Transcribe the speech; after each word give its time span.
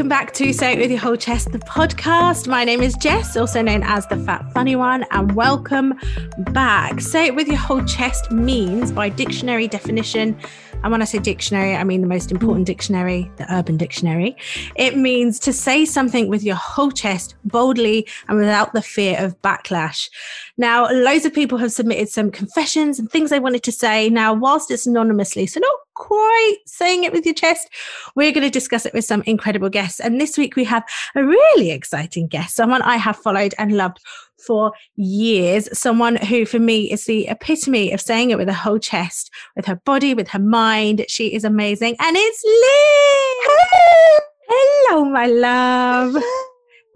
welcome 0.00 0.08
back 0.08 0.32
to 0.32 0.50
Say 0.54 0.72
It 0.72 0.78
With 0.78 0.90
Your 0.90 0.98
Whole 0.98 1.16
Chest, 1.16 1.52
the 1.52 1.58
podcast. 1.58 2.48
My 2.48 2.64
name 2.64 2.80
is 2.80 2.94
Jess, 2.94 3.36
also 3.36 3.60
known 3.60 3.82
as 3.82 4.06
the 4.06 4.16
Fat 4.16 4.50
Funny 4.54 4.74
One, 4.74 5.04
and 5.10 5.36
welcome 5.36 5.92
back. 6.38 7.02
Say 7.02 7.26
It 7.26 7.34
With 7.34 7.48
Your 7.48 7.58
Whole 7.58 7.84
Chest 7.84 8.30
means, 8.30 8.92
by 8.92 9.10
dictionary 9.10 9.68
definition, 9.68 10.38
and 10.82 10.92
when 10.92 11.02
I 11.02 11.04
say 11.04 11.18
dictionary, 11.18 11.74
I 11.74 11.84
mean 11.84 12.00
the 12.00 12.06
most 12.06 12.32
important 12.32 12.66
dictionary, 12.66 13.30
the 13.36 13.52
Urban 13.52 13.76
Dictionary. 13.76 14.36
It 14.76 14.96
means 14.96 15.38
to 15.40 15.52
say 15.52 15.84
something 15.84 16.28
with 16.28 16.42
your 16.42 16.56
whole 16.56 16.90
chest, 16.90 17.34
boldly, 17.44 18.08
and 18.28 18.38
without 18.38 18.72
the 18.72 18.80
fear 18.80 19.18
of 19.18 19.40
backlash. 19.42 20.08
Now, 20.56 20.90
loads 20.90 21.26
of 21.26 21.34
people 21.34 21.58
have 21.58 21.72
submitted 21.72 22.08
some 22.08 22.30
confessions 22.30 22.98
and 22.98 23.10
things 23.10 23.30
they 23.30 23.40
wanted 23.40 23.62
to 23.64 23.72
say. 23.72 24.08
Now, 24.08 24.32
whilst 24.32 24.70
it's 24.70 24.86
anonymously, 24.86 25.46
so 25.46 25.60
not 25.60 25.76
quite 25.94 26.56
saying 26.64 27.04
it 27.04 27.12
with 27.12 27.26
your 27.26 27.34
chest, 27.34 27.68
we're 28.14 28.32
going 28.32 28.44
to 28.44 28.50
discuss 28.50 28.86
it 28.86 28.94
with 28.94 29.04
some 29.04 29.22
incredible 29.26 29.68
guests. 29.68 30.00
And 30.00 30.18
this 30.18 30.38
week 30.38 30.56
we 30.56 30.64
have 30.64 30.82
a 31.14 31.22
really 31.22 31.72
exciting 31.72 32.26
guest, 32.26 32.56
someone 32.56 32.80
I 32.82 32.96
have 32.96 33.16
followed 33.16 33.54
and 33.58 33.76
loved 33.76 33.98
for 34.46 34.72
years. 34.96 35.68
Someone 35.78 36.16
who, 36.16 36.44
for 36.44 36.58
me, 36.58 36.90
is 36.90 37.04
the 37.04 37.28
epitome 37.28 37.92
of 37.92 38.00
saying 38.00 38.30
it 38.30 38.38
with 38.38 38.48
her 38.48 38.54
whole 38.54 38.78
chest, 38.78 39.30
with 39.56 39.66
her 39.66 39.76
body, 39.84 40.14
with 40.14 40.28
her 40.28 40.38
mind. 40.38 41.04
She 41.08 41.34
is 41.34 41.44
amazing. 41.44 41.96
And 41.98 42.16
it's 42.18 42.44
Liv. 42.44 44.22
Hello, 44.48 45.04
my 45.04 45.26
love. 45.26 46.16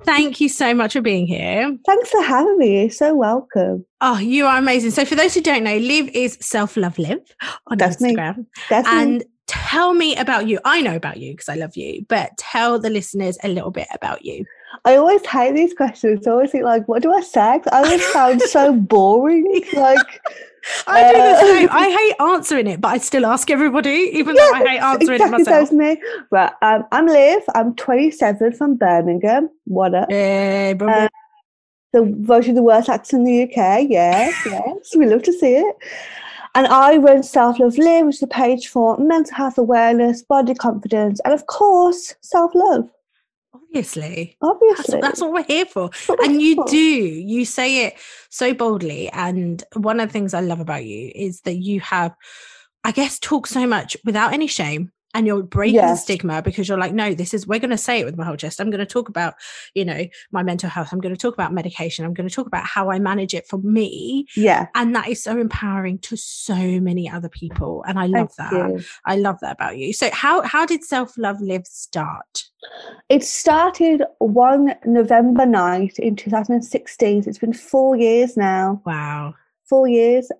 Thank 0.05 0.41
you 0.41 0.49
so 0.49 0.75
much 0.75 0.93
for 0.93 1.01
being 1.01 1.27
here. 1.27 1.77
Thanks 1.87 2.11
for 2.11 2.23
having 2.23 2.59
me. 2.59 2.81
You're 2.83 2.91
so 2.91 3.15
welcome. 3.15 3.87
Oh, 4.01 4.19
you 4.19 4.45
are 4.45 4.59
amazing. 4.59 4.91
So, 4.91 5.05
for 5.05 5.15
those 5.15 5.35
who 5.35 5.41
don't 5.41 5.65
know, 5.65 5.79
Liv 5.79 6.09
is 6.09 6.37
Self 6.41 6.77
Love 6.77 6.99
Liv 6.99 7.19
on 7.69 7.79
That's 7.79 8.01
me. 8.01 8.15
Instagram. 8.15 8.47
That's 8.69 8.87
me. 8.87 8.93
And 9.03 9.25
tell 9.47 9.95
me 9.95 10.15
about 10.17 10.47
you. 10.47 10.59
I 10.65 10.83
know 10.83 10.95
about 10.95 11.17
you 11.19 11.33
because 11.33 11.49
I 11.49 11.55
love 11.55 11.77
you, 11.77 12.05
but 12.09 12.37
tell 12.37 12.79
the 12.79 12.91
listeners 12.91 13.39
a 13.43 13.49
little 13.49 13.71
bit 13.71 13.89
about 13.95 14.25
you. 14.25 14.45
I 14.85 14.97
always 14.97 15.25
hate 15.27 15.55
these 15.55 15.75
questions. 15.75 16.27
I 16.27 16.31
always 16.33 16.51
think 16.51 16.65
like, 16.65 16.87
what 16.89 17.03
do 17.03 17.13
I 17.13 17.21
say? 17.21 17.59
'Cause 17.61 17.73
I 17.73 17.79
always 17.85 18.05
sound 18.13 18.41
so 18.43 18.73
boring. 18.95 19.63
Like 19.75 20.21
I 20.87 21.13
do 21.13 21.19
the 21.19 21.29
Uh, 21.37 21.41
same. 21.41 21.69
I 21.71 21.91
hate 21.99 22.17
answering 22.27 22.67
it, 22.67 22.81
but 22.81 22.89
I 22.89 22.99
still 22.99 23.27
ask 23.27 23.51
everybody, 23.51 24.11
even 24.15 24.35
though 24.35 24.51
I 24.55 24.65
hate 24.67 24.79
answering 24.81 25.21
exactly 25.21 25.43
it 25.43 25.47
myself. 25.47 25.73
me. 25.73 26.03
Right. 26.31 26.53
Um, 26.63 26.87
I'm 26.93 27.07
Liv. 27.07 27.43
I'm 27.55 27.75
27 27.77 28.53
from 28.53 28.77
Birmingham. 28.77 29.51
What 29.65 29.95
up? 29.95 30.11
Yeah, 30.11 30.73
but 30.75 30.89
Uh, 30.89 31.09
The 31.93 32.03
voted 32.21 32.57
the 32.57 32.63
worst 32.63 32.89
accent 32.89 33.21
in 33.21 33.25
the 33.27 33.43
UK. 33.45 33.87
Yes, 33.89 34.35
yes. 34.47 34.97
We 34.97 35.07
love 35.07 35.23
to 35.25 35.33
see 35.33 35.55
it. 35.57 35.77
And 36.57 36.67
I 36.69 36.97
run 36.97 37.23
Self 37.23 37.59
Love 37.59 37.77
Liv, 37.79 38.07
which 38.07 38.17
is 38.17 38.23
a 38.23 38.27
page 38.27 38.69
for 38.69 38.97
mental 38.99 39.35
health 39.37 39.59
awareness, 39.59 40.23
body 40.23 40.55
confidence, 40.55 41.21
and 41.25 41.33
of 41.35 41.47
course, 41.47 42.15
self 42.21 42.53
love. 42.55 42.89
Obviously. 43.75 44.37
That's, 44.41 44.55
Obviously. 44.55 45.01
that's 45.01 45.21
what 45.21 45.33
we're 45.33 45.45
here 45.45 45.67
for. 45.67 45.91
we're 46.09 46.25
And 46.25 46.41
you 46.41 46.57
for. 46.57 46.67
do, 46.67 46.79
you 46.79 47.45
say 47.45 47.87
it 47.87 47.95
so 48.31 48.55
boldly. 48.55 49.09
And 49.11 49.63
one 49.75 50.01
of 50.01 50.09
the 50.09 50.13
things 50.13 50.35
I 50.35 50.41
love 50.41 50.61
about 50.61 50.85
you 50.85 51.11
is 51.15 51.41
that 51.43 51.55
you 51.57 51.81
have, 51.81 52.15
I 52.85 52.93
guess, 52.93 53.19
talk 53.19 53.47
so 53.47 53.67
much 53.67 53.97
without 54.05 54.33
any 54.33 54.47
shame. 54.47 54.91
And 55.15 55.27
you're 55.27 55.43
breaking 55.43 55.81
the 55.81 55.97
stigma 55.97 56.43
because 56.43 56.69
you're 56.69 56.79
like, 56.79 56.93
no, 56.93 57.15
this 57.15 57.33
is, 57.33 57.47
we're 57.47 57.61
going 57.61 57.71
to 57.71 57.79
say 57.79 58.01
it 58.01 58.05
with 58.05 58.17
my 58.17 58.25
whole 58.25 58.37
chest. 58.37 58.61
I'm 58.61 58.71
going 58.71 58.81
to 58.81 58.87
talk 58.87 59.09
about, 59.09 59.35
you 59.75 59.85
know, 59.85 60.05
my 60.33 60.43
mental 60.43 60.69
health. 60.69 60.93
I'm 60.93 61.01
going 61.01 61.15
to 61.15 61.21
talk 61.21 61.35
about 61.35 61.53
medication. 61.53 62.05
I'm 62.05 62.15
going 62.15 62.29
to 62.29 62.35
talk 62.35 62.47
about 62.47 62.67
how 62.67 62.91
I 62.91 62.99
manage 62.99 63.33
it 63.33 63.47
for 63.47 63.59
me. 63.59 64.27
Yeah. 64.37 64.67
And 64.75 64.95
that 64.95 65.09
is 65.09 65.23
so 65.23 65.39
empowering 65.39 65.99
to 66.01 66.17
so 66.17 66.57
many 66.81 67.09
other 67.09 67.29
people. 67.29 67.85
And 67.87 67.99
I 67.99 68.07
love 68.07 68.33
Thank 68.33 68.51
that. 68.51 68.71
you. 68.71 68.85
I 69.07 69.17
love 69.17 69.39
that 69.41 69.53
about 69.53 69.79
you. 69.79 69.93
So 69.93 70.11
how 70.13 70.43
how 70.43 70.67
did 70.67 70.85
self 70.85 71.17
love 71.17 71.41
liv 71.41 71.67
start? 71.67 72.45
It 73.09 73.23
started 73.23 74.03
one 74.19 74.75
November 74.85 75.47
night 75.47 75.99
in 75.99 76.17
2016. 76.17 77.23
So 77.23 77.29
It's 77.29 77.39
been 77.39 77.53
four 77.53 77.97
years 77.97 78.37
now. 78.37 78.83
Wow. 78.87 79.35
Four 79.69 79.89
years. 79.89 80.31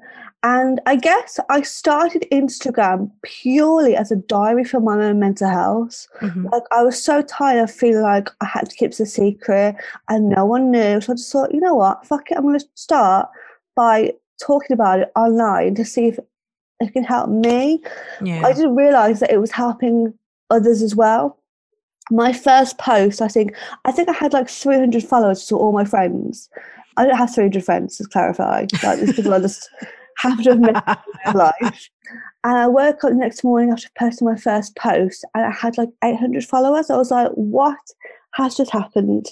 And 0.45 0.79
I 0.85 0.97
guess 0.97 1.41
I 1.49 1.63
started 1.63 2.27
Instagram 2.31 3.11
purely 3.23 3.97
as 3.97 4.13
a 4.13 4.17
diary 4.17 4.65
for 4.65 4.79
my 4.79 5.03
own 5.03 5.19
mental 5.19 5.49
health. 5.49 6.07
Mhm. 6.21 6.53
Like 6.53 6.65
I 6.71 6.83
was 6.83 7.03
so 7.03 7.23
tired 7.23 7.63
of 7.63 7.71
feeling 7.71 8.03
like 8.03 8.29
I 8.43 8.45
had 8.45 8.69
to 8.69 8.77
keep 8.77 8.93
a 8.93 9.07
secret 9.07 9.75
and 10.11 10.29
no 10.29 10.45
one 10.45 10.71
knew. 10.71 11.01
So 11.01 11.15
I 11.15 11.17
just 11.17 11.33
thought, 11.33 11.55
you 11.55 11.61
know 11.61 11.75
what, 11.75 12.05
fuck 12.05 12.31
it, 12.31 12.37
I'm 12.37 12.45
gonna 12.45 12.61
start 12.75 13.31
by 13.75 14.13
talking 14.39 14.75
about 14.75 15.01
it 15.01 15.11
online 15.17 15.77
to 15.77 15.85
see 15.85 16.09
if 16.09 16.19
it 16.79 16.93
can 16.93 17.05
help 17.05 17.31
me. 17.31 17.83
Yeah. 18.21 18.43
I 18.45 18.53
didn't 18.53 18.77
realize 18.77 19.21
that 19.21 19.33
it 19.33 19.41
was 19.41 19.53
helping 19.53 20.13
others 20.51 20.83
as 20.83 20.95
well. 20.95 21.39
My 22.11 22.35
first 22.35 22.77
post, 22.77 23.23
I 23.23 23.29
think, 23.29 23.55
I 23.87 23.93
think 23.93 24.11
I 24.11 24.13
had 24.13 24.35
like 24.35 24.51
300 24.51 25.03
followers 25.05 25.47
to 25.47 25.57
all 25.57 25.73
my 25.73 25.87
friends. 25.87 26.51
I 26.99 27.07
don't 27.07 27.17
have 27.17 27.35
300 27.35 27.65
friends, 27.65 27.97
to 27.97 28.05
clarify. 28.05 28.67
Like 28.83 29.01
these 29.01 29.15
people 29.15 29.33
I 29.33 29.39
just 29.39 29.71
happen 30.29 30.45
to 30.45 30.51
have 30.51 30.61
met 30.61 30.99
in 31.27 31.33
real 31.33 31.35
life. 31.61 31.91
And 32.45 32.59
I 32.59 32.67
woke 32.67 33.05
up 33.05 33.11
the 33.11 33.17
next 33.17 33.45
morning 33.45 33.71
after 33.71 33.89
posting 33.99 34.27
my 34.27 34.37
first 34.37 34.77
post, 34.77 35.25
and 35.35 35.45
I 35.45 35.51
had 35.51 35.79
like 35.79 35.91
800 36.03 36.45
followers. 36.45 36.91
I 36.91 36.97
was 36.97 37.11
like, 37.11 37.31
"What 37.33 37.79
has 38.35 38.57
just 38.57 38.71
happened?" 38.71 39.27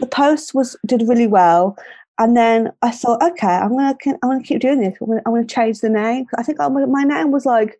The 0.00 0.06
post 0.06 0.54
was 0.54 0.76
did 0.86 1.08
really 1.08 1.26
well, 1.26 1.76
and 2.18 2.36
then 2.36 2.72
I 2.82 2.90
thought, 2.90 3.22
"Okay, 3.22 3.46
I'm 3.46 3.70
gonna 3.70 3.96
I'm 4.04 4.18
gonna 4.22 4.42
keep 4.42 4.60
doing 4.60 4.80
this. 4.80 4.96
I'm 5.00 5.08
gonna, 5.08 5.22
I'm 5.26 5.32
gonna 5.34 5.46
change 5.46 5.80
the 5.80 5.90
name." 5.90 6.26
I 6.36 6.42
think 6.42 6.58
my 6.58 7.04
name 7.04 7.30
was 7.30 7.46
like 7.46 7.78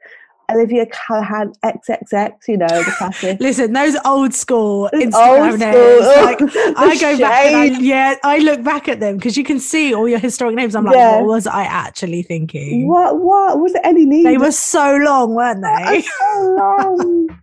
Olivia 0.53 0.87
Callahan 0.87 1.53
XXX. 1.65 2.33
You 2.49 2.57
know, 2.59 2.67
the 2.69 2.95
classic. 2.97 3.41
Listen, 3.41 3.73
those 3.73 3.97
old 4.05 4.35
school 4.35 4.89
It's 4.93 5.17
Instagram 5.17 5.51
old 5.51 5.61
names. 5.61 6.05
school. 6.05 6.25
Like, 6.25 6.39
I 6.77 6.97
go 7.01 7.19
back 7.19 7.47
and 7.47 7.57
I, 7.57 7.65
yeah, 7.81 8.15
I 8.25 8.39
look 8.39 8.63
back 8.63 8.89
at 8.89 9.01
them 9.01 9.17
because 9.17 9.37
you 9.37 9.45
can 9.45 9.59
see 9.61 9.95
all 9.95 10.09
your 10.09 10.19
historic 10.19 10.55
names. 10.57 10.75
I'm 10.75 10.85
like, 10.85 10.97
Yeah. 10.97 11.17
what 11.19 11.27
was 11.27 11.47
I 11.47 11.63
actually 11.65 12.23
thinking? 12.23 12.89
What? 12.89 13.21
What 13.21 13.61
was 13.61 13.73
there 13.73 13.87
any 13.87 14.05
need? 14.05 14.27
They 14.27 14.39
were 14.39 14.53
so 14.53 14.97
long, 14.97 15.35
weren't 15.35 15.63
they? 15.63 16.03
so 16.03 16.57
long. 16.59 17.29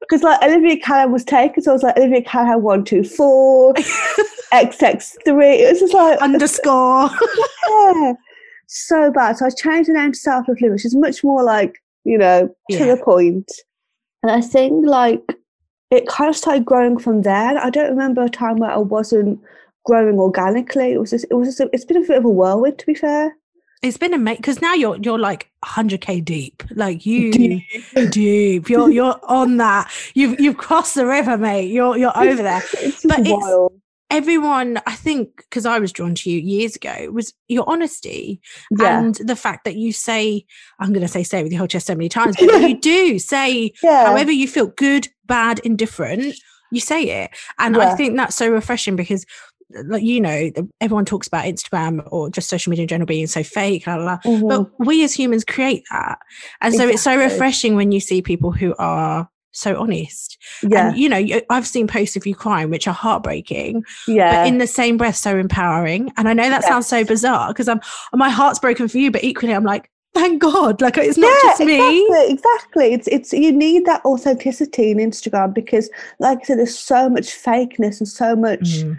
Because 0.00 0.22
like 0.22 0.42
Olivia 0.42 0.78
Callahan 0.78 1.12
was 1.12 1.22
taken, 1.24 1.62
so 1.62 1.72
I 1.72 1.74
was 1.74 1.82
like 1.82 1.98
Olivia 1.98 2.22
Callahan 2.22 2.62
one 2.62 2.84
two 2.84 3.04
four 3.04 3.74
XX 3.74 5.12
three. 5.26 5.56
It 5.62 5.70
was 5.72 5.80
just 5.80 5.92
like 5.92 6.18
Underscore. 6.20 7.10
yeah, 7.68 8.12
so 8.66 9.10
bad. 9.12 9.36
So 9.36 9.44
I 9.46 9.50
changed 9.50 9.90
the 9.90 9.92
name 9.92 10.12
to 10.12 10.18
Self 10.18 10.48
Love 10.48 10.58
Liv, 10.62 10.72
which 10.72 10.86
is 10.86 10.94
much 10.96 11.22
more 11.22 11.42
like 11.42 11.74
you 12.08 12.18
know 12.18 12.48
to 12.70 12.78
Yeah. 12.78 12.94
the 12.94 13.02
point. 13.02 13.50
And 14.22 14.32
I 14.32 14.40
think 14.40 14.84
like 14.86 15.22
it 15.90 16.06
kind 16.08 16.28
of 16.28 16.36
started 16.36 16.64
growing 16.64 16.98
from 16.98 17.22
there. 17.22 17.56
I 17.58 17.70
don't 17.70 17.90
remember 17.90 18.22
a 18.22 18.28
time 18.28 18.56
where 18.56 18.70
I 18.70 18.78
wasn't 18.78 19.40
growing 19.84 20.18
organically. 20.18 20.92
It 20.92 20.98
was 21.00 21.10
just 21.10 21.26
it 21.30 21.34
was 21.34 21.48
just 21.48 21.60
a, 21.60 21.70
it's 21.72 21.84
been 21.84 21.96
a 22.02 22.06
bit 22.06 22.18
of 22.18 22.24
a 22.24 22.28
whirlwind 22.30 22.78
to 22.78 22.86
be 22.86 22.94
fair. 22.94 23.36
It's 23.80 23.96
been 23.96 24.12
a 24.12 24.16
amazing 24.16 24.38
because 24.42 24.60
now 24.60 24.74
you're 24.74 24.96
you're 24.96 25.20
like 25.20 25.50
100k 25.64 26.24
deep. 26.24 26.64
Like 26.74 27.06
you 27.06 27.30
Deep. 27.38 27.62
deep. 28.10 28.68
You're 28.68 28.90
you're 28.90 29.20
on 29.22 29.58
that. 29.58 29.88
You've 30.14 30.40
you've 30.40 30.56
crossed 30.56 30.96
the 30.96 31.06
river, 31.06 31.38
mate. 31.38 31.70
You're 31.70 31.96
you're 31.96 32.16
over 32.18 32.42
there. 32.42 32.62
It's 32.80 33.04
But 33.04 33.18
just 33.18 33.30
it's- 33.30 33.42
wild. 33.42 33.72
Everyone, 34.10 34.80
I 34.86 34.94
think, 34.94 35.36
because 35.36 35.66
I 35.66 35.78
was 35.78 35.92
drawn 35.92 36.14
to 36.14 36.30
you 36.30 36.38
years 36.40 36.76
ago, 36.76 37.10
was 37.12 37.34
your 37.48 37.68
honesty 37.68 38.40
Yeah. 38.70 38.98
and 39.00 39.14
the 39.16 39.36
fact 39.36 39.64
that 39.64 39.76
you 39.76 39.92
say, 39.92 40.46
I'm 40.80 40.92
going 40.94 41.02
to 41.06 41.08
say 41.08 41.22
say 41.22 41.40
it 41.40 41.42
with 41.42 41.52
your 41.52 41.58
whole 41.58 41.68
chest 41.68 41.86
so 41.86 41.94
many 41.94 42.08
times, 42.08 42.36
but 42.38 42.46
you 42.68 42.78
do 42.80 43.18
say 43.18 43.72
yeah. 43.82 44.06
however 44.06 44.32
you 44.32 44.48
feel 44.48 44.68
good, 44.68 45.08
bad, 45.26 45.58
indifferent, 45.60 46.34
you 46.72 46.80
say 46.80 47.02
it. 47.24 47.30
And 47.58 47.76
I 47.76 47.94
think 47.96 48.16
that's 48.16 48.36
so 48.36 48.48
refreshing 48.48 48.96
because 48.96 49.26
like 49.84 50.02
you 50.02 50.18
know, 50.22 50.50
everyone 50.80 51.04
talks 51.04 51.26
about 51.28 51.44
Instagram 51.44 52.02
or 52.10 52.30
just 52.30 52.48
social 52.48 52.70
media 52.70 52.84
in 52.84 52.88
general 52.88 53.06
being 53.06 53.26
so 53.26 53.42
fake, 53.42 53.86
la, 53.86 53.96
la, 53.96 54.04
la. 54.04 54.18
Mhm. 54.24 54.48
but 54.48 54.86
we 54.86 55.04
as 55.04 55.12
humans 55.12 55.44
create 55.44 55.84
that. 55.90 56.18
And 56.62 56.74
so 56.74 56.88
it's 56.88 57.02
so 57.02 57.14
refreshing 57.14 57.76
when 57.76 57.92
you 57.92 58.00
see 58.00 58.22
people 58.22 58.52
who 58.52 58.74
are 58.78 59.28
so 59.52 59.80
honest. 59.80 60.38
yeah. 60.62 60.88
And 60.88 60.98
you 60.98 61.08
know, 61.08 61.24
I've 61.50 61.66
seen 61.66 61.86
posts 61.86 62.16
of 62.16 62.26
you 62.26 62.34
crying, 62.34 62.70
which 62.70 62.86
are 62.86 62.94
heartbreaking, 62.94 63.84
yeah. 64.06 64.42
but 64.42 64.48
in 64.48 64.58
the 64.58 64.66
same 64.66 64.96
breath, 64.96 65.16
so 65.16 65.36
empowering. 65.36 66.12
And 66.16 66.28
I 66.28 66.32
know 66.32 66.48
that 66.48 66.64
sounds 66.64 66.86
so 66.86 67.04
bizarre 67.04 67.48
because 67.48 67.68
I'm 67.68 67.80
my 68.12 68.30
heart's 68.30 68.58
broken 68.58 68.88
for 68.88 68.98
you, 68.98 69.10
but 69.10 69.24
equally 69.24 69.54
I'm 69.54 69.64
like, 69.64 69.90
thank 70.14 70.40
God. 70.40 70.80
Like 70.80 70.98
it's 70.98 71.18
not 71.18 71.32
yeah, 71.44 71.50
just 71.50 71.60
me. 71.60 72.02
Exactly, 72.02 72.32
exactly. 72.32 72.92
It's 72.92 73.08
it's 73.08 73.32
you 73.32 73.52
need 73.52 73.84
that 73.86 74.04
authenticity 74.04 74.90
in 74.90 74.98
Instagram 74.98 75.54
because, 75.54 75.90
like 76.18 76.40
I 76.40 76.44
said, 76.44 76.58
there's 76.58 76.78
so 76.78 77.08
much 77.08 77.26
fakeness 77.26 78.00
and 78.00 78.08
so 78.08 78.36
much, 78.36 78.58
Mm. 78.60 78.98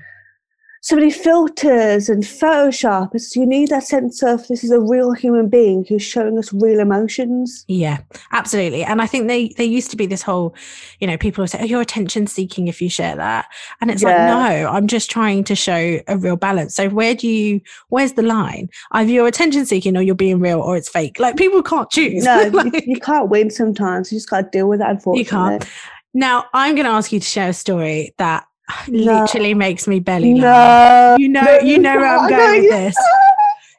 So 0.81 0.95
many 0.95 1.11
filters 1.11 2.07
and 2.09 2.23
Photoshop. 2.23 3.09
It's 3.13 3.35
you 3.35 3.45
need 3.45 3.69
that 3.69 3.83
sense 3.83 4.23
of 4.23 4.47
this 4.47 4.63
is 4.63 4.71
a 4.71 4.79
real 4.79 5.11
human 5.13 5.49
being 5.49 5.85
who's 5.87 6.03
showing 6.03 6.37
us 6.37 6.53
real 6.53 6.79
emotions. 6.79 7.65
Yeah, 7.67 7.99
absolutely. 8.31 8.83
And 8.83 9.01
I 9.01 9.05
think 9.07 9.27
they 9.27 9.49
there 9.57 9.65
used 9.65 9.91
to 9.91 9.97
be 9.97 10.05
this 10.05 10.21
whole, 10.21 10.55
you 10.99 11.07
know, 11.07 11.17
people 11.17 11.41
would 11.41 11.49
say, 11.49 11.59
"Oh, 11.61 11.65
you're 11.65 11.81
attention 11.81 12.27
seeking 12.27 12.67
if 12.67 12.81
you 12.81 12.89
share 12.89 13.15
that," 13.15 13.47
and 13.81 13.91
it's 13.91 14.01
Yeah. 14.03 14.09
like, 14.33 14.61
no, 14.63 14.69
I'm 14.69 14.87
just 14.87 15.11
trying 15.11 15.43
to 15.45 15.55
show 15.55 15.99
a 16.07 16.17
real 16.17 16.35
balance. 16.37 16.75
So 16.75 16.89
where 16.89 17.13
do 17.15 17.27
you? 17.27 17.61
Where's 17.89 18.13
the 18.13 18.23
line? 18.23 18.69
Either 18.91 19.11
you're 19.11 19.27
attention 19.27 19.65
seeking 19.65 19.97
or 19.97 20.01
you're 20.01 20.15
being 20.15 20.39
real, 20.39 20.61
or 20.61 20.77
it's 20.77 20.89
fake. 20.89 21.19
Like 21.19 21.35
people 21.37 21.61
can't 21.61 21.89
choose. 21.89 22.23
No, 22.23 22.39
you, 22.43 22.49
Like, 22.51 22.85
you 22.87 22.99
can't 22.99 23.29
win 23.29 23.49
sometimes. 23.49 24.11
You 24.11 24.17
just 24.17 24.29
got 24.29 24.41
to 24.41 24.49
deal 24.49 24.67
with 24.69 24.79
that. 24.79 24.91
Unfortunately, 24.91 25.19
you 25.19 25.25
can't. 25.29 25.65
Now, 26.13 26.45
I'm 26.53 26.73
going 26.73 26.85
to 26.85 26.91
ask 26.91 27.11
you 27.11 27.19
to 27.19 27.25
share 27.25 27.49
a 27.49 27.53
story 27.53 28.15
that 28.17 28.45
No. 28.87 29.21
literally 29.21 29.53
makes 29.53 29.87
me 29.87 29.99
belly 29.99 30.35
laugh. 30.35 31.17
No. 31.17 31.21
You 31.21 31.29
know, 31.29 31.41
No, 31.41 31.59
you 31.59 31.77
know 31.79 31.95
where 31.95 32.05
I'm 32.17 32.29
going 32.29 32.61
with 32.61 32.71
this. 32.71 32.95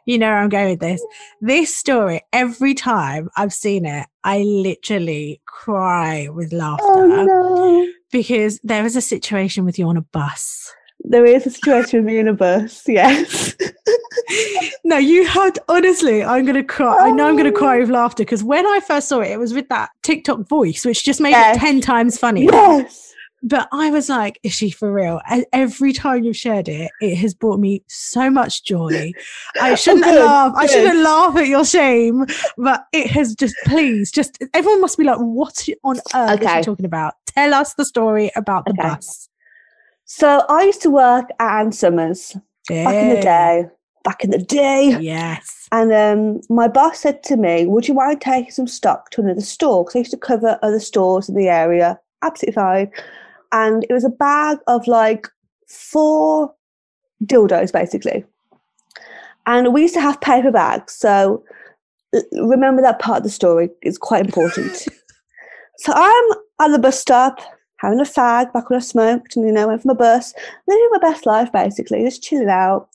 You 0.07 0.19
know 0.19 0.27
where 0.29 0.39
I'm 0.39 0.49
going 0.49 0.71
with 0.71 0.81
this. 0.81 1.05
This 1.41 1.77
story, 1.77 2.23
every 2.33 2.75
time 2.75 3.29
I've 3.37 3.53
seen 3.53 3.85
it, 3.85 4.07
I 4.25 4.41
literally 4.43 5.41
cry 5.47 6.27
with 6.33 6.53
laughter 6.53 6.83
Oh 6.89 7.07
no. 7.07 7.87
because 8.11 8.59
there 8.65 8.83
was 8.83 8.97
a 8.97 9.01
situation 9.03 9.65
with 9.65 9.79
you 9.79 9.87
on 9.87 9.97
a 9.97 10.01
bus. 10.01 10.73
There 11.05 11.25
is 11.27 11.47
a 11.47 11.51
situation 11.51 12.01
with 12.01 12.07
me 12.13 12.19
in 12.19 12.27
a 12.27 12.33
bus, 12.33 12.83
yes. 12.89 13.55
no, 14.85 14.97
you 14.97 15.27
had 15.27 15.59
honestly, 15.69 16.25
I'm 16.25 16.45
gonna 16.45 16.65
cry. 16.65 16.97
I 17.09 17.11
know 17.13 17.29
I'm 17.29 17.37
gonna 17.37 17.53
cry 17.53 17.77
Oh. 17.77 17.81
with 17.81 17.91
laughter 17.91 18.23
because 18.25 18.43
when 18.43 18.67
I 18.67 18.81
first 18.81 19.09
saw 19.09 19.21
it, 19.21 19.31
it 19.31 19.39
was 19.39 19.55
with 19.55 19.69
that 19.69 19.91
TikTok 20.03 20.49
voice, 20.49 20.85
which 20.85 21.05
just 21.05 21.21
made 21.21 21.31
Yes. 21.31 21.57
it 21.57 21.61
10 21.61 21.81
times 21.83 22.19
funnier. 22.19 22.51
yes. 22.51 23.15
But 23.43 23.69
I 23.73 23.91
was 23.91 24.09
like, 24.09 24.39
is 24.43 24.53
she 24.53 24.71
for 24.71 24.93
real? 24.93 25.21
And 25.29 25.47
every 25.53 25.93
time 25.95 26.25
you've 26.25 26.37
shared 26.37 26.69
it, 26.69 26.91
it 27.01 27.17
has 27.17 27.33
brought 27.33 27.59
me 27.59 27.83
so 27.89 28.29
much 28.29 28.65
joy. 28.65 29.13
I 29.61 29.75
shouldn't 29.77 30.05
good, 30.05 30.21
laugh. 30.27 30.53
I 30.57 30.67
shouldn't 30.67 30.99
laugh 30.99 31.37
at 31.37 31.47
your 31.49 31.65
shame, 31.65 32.27
but 32.59 32.85
it 32.93 33.11
has 33.11 33.35
just, 33.35 33.55
please, 33.67 34.11
just 34.11 34.39
everyone 34.53 34.83
must 34.83 34.99
be 34.99 35.05
like, 35.05 35.19
what 35.19 35.67
on 35.85 35.99
earth 36.15 36.43
is 36.43 36.47
Okay. 36.47 36.59
she 36.59 36.65
talking 36.65 36.85
about? 36.85 37.15
Tell 37.27 37.55
us 37.55 37.75
the 37.75 37.85
story 37.85 38.31
about 38.37 38.67
the 38.67 38.73
Okay. 38.73 38.83
bus. 38.89 39.29
So 40.05 40.45
I 40.49 40.65
used 40.65 40.83
to 40.83 40.91
work 40.91 41.31
at 41.39 41.61
Ann 41.61 41.73
Summers 41.73 42.37
back 42.69 43.01
in 43.01 43.09
the 43.09 43.21
day. 43.21 43.67
Back 44.05 44.25
in 44.25 44.31
the 44.31 44.39
day. 44.39 44.97
Yes. 45.01 45.69
And 45.73 45.93
um, 45.93 46.41
my 46.49 46.69
boss 46.69 46.99
said 47.01 47.23
to 47.25 47.37
me, 47.37 47.67
Would 47.67 47.87
you 47.87 47.95
mind 47.95 48.21
taking 48.21 48.51
some 48.51 48.67
stock 48.67 49.11
to 49.11 49.21
another 49.21 49.41
store? 49.41 49.85
Because 49.85 49.97
I 49.97 49.99
used 50.01 50.11
to 50.11 50.17
cover 50.17 50.59
other 50.63 50.81
stores 50.81 51.29
in 51.29 51.37
the 51.37 51.49
area. 51.49 52.01
Absolutely 52.23 52.55
fine. 52.55 52.91
And 53.53 53.85
it 53.89 53.93
was 53.93 54.05
a 54.05 54.11
bag 54.11 54.59
of 54.67 54.87
like 54.87 55.29
four 55.67 56.55
dildos, 57.25 57.73
basically. 57.73 58.25
And 59.47 59.73
we 59.73 59.83
used 59.83 59.95
to 59.95 60.01
have 60.01 60.21
paper 60.21 60.51
bags. 60.53 60.95
So 60.95 61.43
remember 62.33 62.83
that 62.83 63.01
part 63.01 63.19
of 63.19 63.23
the 63.25 63.31
story. 63.31 63.71
It's 63.83 63.99
quite 63.99 64.27
important. 64.27 64.87
so 65.79 65.93
I'm 65.95 66.25
at 66.61 66.69
the 66.69 66.79
bus 66.79 67.01
stop, 67.01 67.41
having 67.77 68.01
a 68.01 68.05
fag 68.05 68.53
back 68.53 68.69
when 68.69 68.79
I 68.79 68.81
smoked, 68.81 69.37
and 69.37 69.47
you 69.47 69.53
know, 69.53 69.69
went 69.69 69.83
for 69.83 69.89
my 69.89 69.95
bus, 69.95 70.35
living 70.69 70.89
my 70.93 70.99
best 70.99 71.27
life, 71.27 71.51
basically, 71.53 72.03
just 72.05 72.23
chilling 72.23 72.49
out. 72.49 72.89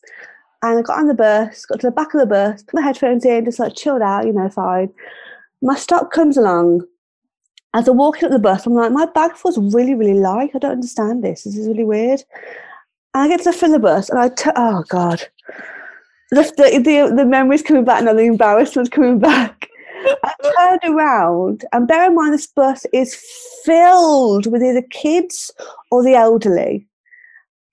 And 0.61 0.79
I 0.79 0.81
got 0.81 0.99
on 0.99 1.07
the 1.07 1.13
bus, 1.13 1.65
got 1.65 1.79
to 1.81 1.87
the 1.87 1.91
back 1.91 2.13
of 2.13 2.19
the 2.19 2.25
bus, 2.25 2.63
put 2.63 2.75
my 2.75 2.81
headphones 2.81 3.25
in, 3.25 3.45
just 3.45 3.59
like 3.59 3.75
chilled 3.75 4.01
out, 4.01 4.25
you 4.25 4.33
know, 4.33 4.49
fine. 4.49 4.91
My 5.61 5.75
stop 5.75 6.11
comes 6.11 6.37
along. 6.37 6.81
As 7.75 7.89
I'm 7.89 7.98
walking 7.98 8.24
up 8.24 8.31
the 8.31 8.39
bus, 8.39 8.66
I'm 8.66 8.74
like, 8.74 8.94
my 8.94 9.06
bag 9.06 9.36
feels 9.36 9.57
really, 9.57 9.95
really 9.95 10.13
light. 10.13 10.51
I 10.56 10.60
don't 10.60 10.72
understand 10.72 11.25
this. 11.25 11.44
This 11.44 11.57
is 11.57 11.68
really 11.68 11.83
weird. 11.83 12.24
And 13.13 13.24
I 13.24 13.27
get 13.27 13.42
to 13.44 13.51
the 13.51 13.68
the 13.68 13.80
bus 13.80 14.10
and 14.10 14.18
I, 14.18 14.30
t- 14.30 14.50
oh 14.56 14.86
God. 14.88 15.22
The, 16.31 16.44
the, 16.56 16.80
the, 16.80 17.13
the 17.13 17.25
memory's 17.25 17.62
coming 17.62 17.83
back 17.83 18.01
now, 18.01 18.13
the 18.13 18.22
embarrassment's 18.22 18.89
coming 18.89 19.19
back. 19.31 19.68
I 20.24 20.80
turned 20.81 20.95
around 20.95 21.66
and 21.74 21.86
bear 21.86 22.07
in 22.07 22.16
mind 22.16 22.33
this 22.33 22.48
bus 22.48 22.86
is 22.94 23.13
filled 23.66 24.50
with 24.50 24.63
either 24.63 24.83
kids 24.83 25.51
or 25.92 26.01
the 26.01 26.16
elderly. 26.16 26.88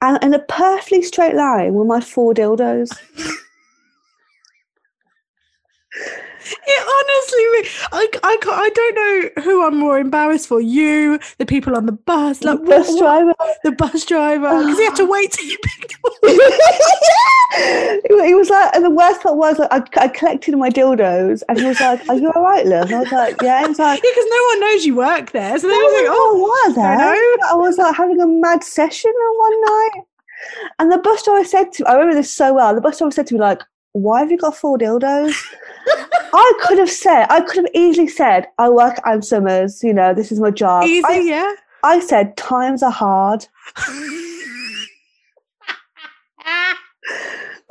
And 0.01 0.19
in 0.25 0.35
a 0.35 0.41
perfectly 0.41 1.03
straight 1.03 1.37
line 1.37 1.75
were 1.75 1.85
my 1.85 2.01
four 2.01 2.35
dildos. 2.35 2.91
It 6.45 6.83
honestly, 6.97 7.71
I, 7.93 8.09
I, 8.25 8.37
can't- 8.41 8.59
I 8.59 8.69
don't 8.71 8.95
know 8.95 9.43
who 9.43 9.67
I'm 9.67 9.77
more 9.79 9.99
embarrassed 9.99 10.49
for. 10.49 10.61
You, 10.61 11.19
the 11.39 11.47
people 11.47 11.77
on 11.77 11.87
the 11.87 11.93
bus, 11.93 12.43
like 12.43 12.59
the 12.61 12.65
bus 12.67 12.89
what- 12.89 12.99
driver. 12.99 13.33
the 13.65 13.73
bus 13.73 14.05
driver, 14.05 14.49
because 14.61 14.79
he 14.79 14.85
had 14.85 14.97
to 14.97 15.07
wait 15.11 15.33
till 15.33 15.47
you 15.47 15.57
picked 15.63 15.95
up. 16.05 16.13
it 17.55 18.37
was 18.37 18.49
like, 18.51 18.75
and 18.75 18.85
the 18.85 18.91
worst 18.91 19.23
part 19.23 19.37
was 19.37 19.59
like, 19.59 19.69
I, 19.73 19.83
I 20.05 20.09
collected 20.09 20.57
my 20.57 20.71
dildos, 20.71 21.43
and 21.49 21.59
he 21.59 21.65
was 21.67 21.81
like, 21.81 22.07
"Are 22.09 22.17
you 22.17 22.31
all 22.33 22.43
right, 22.43 22.67
love?" 22.67 22.87
And 22.87 22.95
I 22.97 23.01
was 23.01 23.13
like, 23.13 23.37
"Yeah." 23.43 23.61
He 23.63 23.69
was 23.69 23.79
like, 23.79 24.01
because 24.01 24.25
no 24.29 24.45
one 24.51 24.61
knows 24.61 24.85
you 24.85 24.95
work 24.97 25.33
there, 25.33 25.59
so 25.59 25.67
they 25.69 25.75
"Oh, 25.75 25.79
was 25.79 25.93
like, 26.03 26.07
"Oh, 26.11 26.39
what 26.39 26.69
was 26.69 26.79
I. 26.79 27.51
I 27.53 27.55
was 27.55 27.79
like 27.79 27.95
having 27.97 28.21
a 28.21 28.27
mad 28.27 28.65
session 28.65 29.11
on 29.11 29.39
one 29.39 29.61
night, 29.63 30.05
and 30.79 30.93
the 30.93 30.99
bus 30.99 31.23
driver 31.25 31.45
said 31.45 31.73
to 31.73 31.87
I 31.87 31.93
remember 31.93 32.15
this 32.15 32.33
so 32.33 32.55
well. 32.55 32.75
The 32.75 32.81
bus 32.81 32.99
driver 32.99 33.11
said 33.11 33.27
to 33.29 33.35
me 33.35 33.41
like, 33.41 33.61
"Why 33.93 34.21
have 34.21 34.31
you 34.31 34.39
got 34.39 34.57
four 34.57 34.79
dildos?" 34.79 35.35
I 36.35 36.53
could 36.63 36.79
have 36.79 36.91
said, 36.91 37.27
I 37.31 37.41
could 37.41 37.57
have 37.57 37.75
easily 37.75 38.09
said, 38.09 38.47
"I 38.59 38.69
work 38.69 38.99
at 39.05 39.25
Summers. 39.25 39.83
You 39.83 39.93
know, 39.95 40.15
this 40.15 40.33
is 40.33 40.41
my 40.41 40.51
job." 40.51 40.85
easy, 40.85 41.05
I, 41.07 41.19
yeah." 41.19 41.53
I 41.83 42.01
said, 42.01 42.37
"Times 42.37 42.83
are 42.83 42.91
hard." 42.91 43.47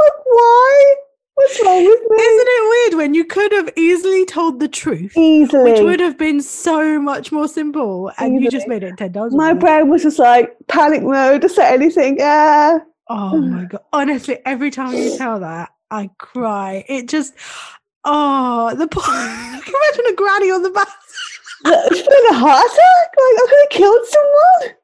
Like, 0.02 0.26
why? 0.26 0.96
What's 1.36 1.62
wrong 1.64 1.86
with 1.86 2.00
me? 2.10 2.24
Isn't 2.24 2.48
it 2.50 2.70
weird 2.70 2.98
when 3.02 3.14
you 3.14 3.24
could 3.26 3.52
have 3.52 3.70
easily 3.76 4.26
told 4.26 4.60
the 4.60 4.68
truth, 4.68 5.16
Easily. 5.18 5.72
which 5.72 5.82
would 5.82 6.00
have 6.00 6.18
been 6.18 6.42
so 6.42 7.00
much 7.00 7.32
more 7.32 7.48
simple, 7.48 8.12
and 8.18 8.42
you 8.42 8.50
just 8.50 8.68
made 8.68 8.84
it 8.84 8.98
ten 8.98 9.14
times. 9.14 9.34
My 9.34 9.54
brain 9.54 9.90
was 9.90 10.04
just 10.04 10.20
like 10.20 10.56
panic 10.68 11.04
mode 11.04 11.42
to 11.42 11.50
say 11.50 11.74
anything. 11.74 12.18
Yeah. 12.18 12.80
Oh 13.10 13.38
my 13.38 13.66
god! 13.66 13.82
Honestly, 13.94 14.40
every 14.46 14.72
time 14.72 14.94
you 14.94 15.18
tell 15.18 15.40
that, 15.40 15.70
I 15.90 16.10
cry. 16.18 16.86
It 16.88 17.08
just, 17.08 17.34
oh, 18.06 18.76
the 18.76 18.88
poor. 18.88 19.04
Imagine 19.14 20.06
a 20.10 20.16
granny 20.16 20.52
on 20.52 20.64
the 20.64 20.70
bus. 20.70 20.88
It's 21.64 22.02
been 22.02 22.26
a 22.32 22.34
heart 22.34 22.66
attack. 22.66 23.10
Like, 23.18 23.38
I 23.38 23.46
could 23.50 23.60
have 23.62 23.70
killed 23.70 24.06
someone. 24.06 24.78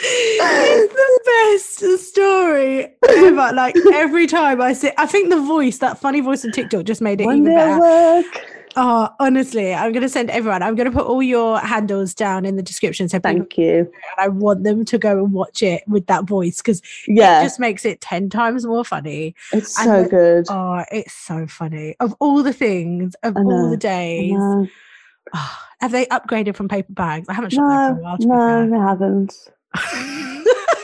it's 0.00 0.94
the 0.94 1.90
best 1.90 2.08
story 2.08 2.94
ever. 3.08 3.52
Like 3.52 3.74
every 3.92 4.26
time 4.26 4.60
I 4.60 4.72
see, 4.72 4.90
I 4.96 5.06
think 5.06 5.30
the 5.30 5.40
voice, 5.40 5.78
that 5.78 5.98
funny 5.98 6.20
voice 6.20 6.44
on 6.44 6.52
TikTok, 6.52 6.84
just 6.84 7.00
made 7.00 7.20
it 7.20 7.24
even 7.24 7.44
better. 7.44 7.80
work. 7.80 8.57
Oh, 8.80 9.08
honestly, 9.18 9.74
I'm 9.74 9.90
going 9.90 10.02
to 10.04 10.08
send 10.08 10.30
everyone. 10.30 10.62
I'm 10.62 10.76
going 10.76 10.88
to 10.88 10.96
put 10.96 11.04
all 11.06 11.20
your 11.20 11.58
handles 11.58 12.14
down 12.14 12.44
in 12.44 12.54
the 12.54 12.62
description 12.62 13.08
so. 13.08 13.18
Thank 13.18 13.58
you. 13.58 13.78
And 13.78 13.90
I 14.18 14.28
want 14.28 14.62
them 14.62 14.84
to 14.84 14.98
go 14.98 15.18
and 15.24 15.32
watch 15.32 15.64
it 15.64 15.82
with 15.88 16.06
that 16.06 16.24
voice 16.24 16.58
because 16.58 16.80
Yeah, 17.08 17.40
it 17.40 17.44
just 17.44 17.58
makes 17.58 17.84
it 17.84 18.00
ten 18.00 18.30
times 18.30 18.64
more 18.64 18.84
funny. 18.84 19.34
it's 19.52 19.76
and 19.80 19.86
so 19.88 20.02
the- 20.04 20.08
good. 20.08 20.46
Oh, 20.48 20.84
it's 20.92 21.12
so 21.12 21.48
funny. 21.48 21.96
Of 21.98 22.14
all 22.20 22.44
the 22.44 22.52
things, 22.52 23.16
of 23.24 23.36
I 23.36 23.40
all 23.40 23.64
know, 23.64 23.70
the 23.70 23.76
days, 23.76 24.32
know. 24.32 24.68
oh, 25.34 25.58
have 25.80 25.90
they 25.90 26.06
upgraded 26.06 26.54
from 26.54 26.68
paper 26.68 26.92
bags? 26.92 27.28
I 27.28 27.32
haven't 27.34 27.50
shot 27.50 27.68
there 27.68 27.88
for 27.88 27.92
a 27.92 27.96
No, 27.96 28.02
while. 28.02 28.18
To 28.18 28.26
no, 28.28 28.70
they 28.70 28.78
haven't. 28.78 29.48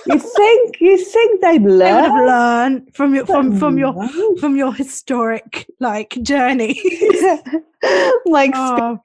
You 0.06 0.18
think 0.18 0.80
you 0.80 0.98
think 0.98 1.40
they'd 1.40 1.64
they 1.64 1.68
would 1.68 1.80
have 1.80 2.26
learned 2.26 2.94
from 2.94 3.14
your 3.14 3.26
from 3.26 3.58
from 3.58 3.78
your 3.78 3.94
from 4.38 4.56
your 4.56 4.72
historic 4.72 5.66
like 5.80 6.16
journey. 6.22 6.80
like. 8.26 8.52
oh, 8.54 8.98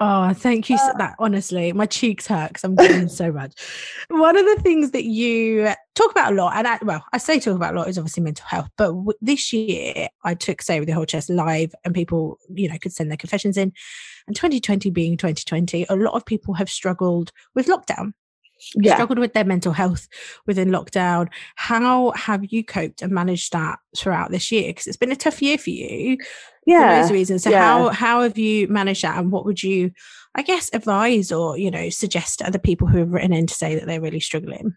oh, 0.00 0.32
thank 0.32 0.68
you. 0.68 0.78
so 0.78 0.84
uh. 0.84 0.98
that 0.98 1.14
honestly, 1.18 1.72
my 1.72 1.86
cheeks 1.86 2.26
hurt 2.26 2.48
because 2.48 2.64
I'm 2.64 2.74
getting 2.74 3.08
so 3.08 3.30
much. 3.30 3.52
One 4.08 4.36
of 4.36 4.44
the 4.44 4.62
things 4.62 4.90
that 4.90 5.04
you 5.04 5.72
talk 5.94 6.10
about 6.10 6.32
a 6.32 6.36
lot, 6.36 6.56
and 6.56 6.66
I, 6.66 6.78
well, 6.82 7.04
I 7.12 7.18
say 7.18 7.38
talk 7.38 7.54
about 7.54 7.74
a 7.74 7.78
lot 7.78 7.88
is 7.88 7.98
obviously 7.98 8.22
mental 8.22 8.46
health. 8.46 8.68
But 8.76 8.88
w- 8.88 9.12
this 9.20 9.52
year, 9.52 10.08
I 10.24 10.34
took 10.34 10.62
say 10.62 10.80
with 10.80 10.88
the 10.88 10.94
whole 10.94 11.06
chest 11.06 11.30
live, 11.30 11.72
and 11.84 11.94
people, 11.94 12.38
you 12.52 12.68
know, 12.68 12.78
could 12.80 12.92
send 12.92 13.10
their 13.10 13.16
confessions 13.16 13.56
in. 13.56 13.72
And 14.26 14.36
2020 14.36 14.90
being 14.90 15.16
2020, 15.16 15.86
a 15.88 15.96
lot 15.96 16.14
of 16.14 16.26
people 16.26 16.54
have 16.54 16.70
struggled 16.70 17.32
with 17.54 17.66
lockdown 17.66 18.12
yeah. 18.74 18.94
struggled 18.94 19.18
with 19.18 19.32
their 19.32 19.44
mental 19.44 19.72
health 19.72 20.08
within 20.46 20.70
lockdown. 20.70 21.28
How 21.56 22.12
have 22.12 22.44
you 22.52 22.64
coped 22.64 23.02
and 23.02 23.12
managed 23.12 23.52
that 23.52 23.78
throughout 23.96 24.30
this 24.30 24.50
year? 24.52 24.68
Because 24.70 24.86
it's 24.86 24.96
been 24.96 25.12
a 25.12 25.16
tough 25.16 25.40
year 25.42 25.58
for 25.58 25.70
you 25.70 26.16
Yeah. 26.66 26.98
loads 26.98 27.10
of 27.10 27.14
reasons. 27.14 27.42
So 27.42 27.50
yeah. 27.50 27.60
how 27.62 27.88
how 27.90 28.22
have 28.22 28.38
you 28.38 28.68
managed 28.68 29.02
that, 29.02 29.18
and 29.18 29.32
what 29.32 29.44
would 29.44 29.62
you, 29.62 29.90
I 30.34 30.42
guess, 30.42 30.70
advise 30.72 31.32
or 31.32 31.58
you 31.58 31.70
know 31.70 31.90
suggest 31.90 32.38
to 32.38 32.46
other 32.46 32.58
people 32.58 32.86
who 32.88 32.98
have 32.98 33.12
written 33.12 33.32
in 33.32 33.46
to 33.46 33.54
say 33.54 33.74
that 33.74 33.86
they're 33.86 34.00
really 34.00 34.20
struggling? 34.20 34.74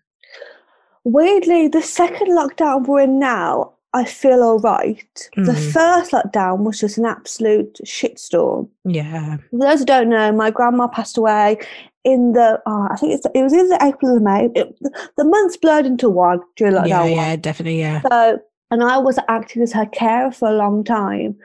Weirdly, 1.05 1.67
the 1.67 1.81
second 1.81 2.27
lockdown 2.29 2.87
we're 2.87 3.01
in 3.01 3.19
now, 3.19 3.73
I 3.95 4.05
feel 4.05 4.41
all 4.41 4.59
right. 4.59 5.29
The 5.35 5.51
Mm. 5.51 5.71
first 5.71 6.12
lockdown 6.12 6.59
was 6.65 6.79
just 6.79 6.97
an 6.97 7.05
absolute 7.05 7.77
shitstorm. 7.85 8.67
Yeah, 8.85 9.38
For 9.51 9.59
those 9.59 9.79
who 9.79 9.85
don't 9.85 10.09
know, 10.09 10.31
my 10.31 10.50
grandma 10.50 10.88
passed 10.88 11.17
away 11.17 11.59
in 12.03 12.33
the, 12.33 12.59
oh, 12.65 12.88
I 12.89 12.95
think 12.95 13.13
it's, 13.13 13.25
it 13.35 13.43
was 13.43 13.53
either 13.53 13.77
April 13.81 14.17
or 14.17 14.19
May. 14.19 14.50
It, 14.55 14.75
the 15.15 15.23
months 15.23 15.57
blurred 15.57 15.85
into 15.85 16.09
one 16.09 16.41
during 16.55 16.73
lockdown. 16.73 16.88
yeah, 16.88 17.01
one. 17.01 17.12
yeah, 17.12 17.35
definitely, 17.35 17.79
yeah. 17.79 18.01
So, 18.09 18.39
and 18.71 18.83
I 18.83 18.97
was 18.97 19.19
acting 19.27 19.62
as 19.62 19.71
her 19.73 19.85
carer 19.85 20.31
for 20.31 20.47
a 20.50 20.53
long 20.55 20.83
time. 20.83 21.35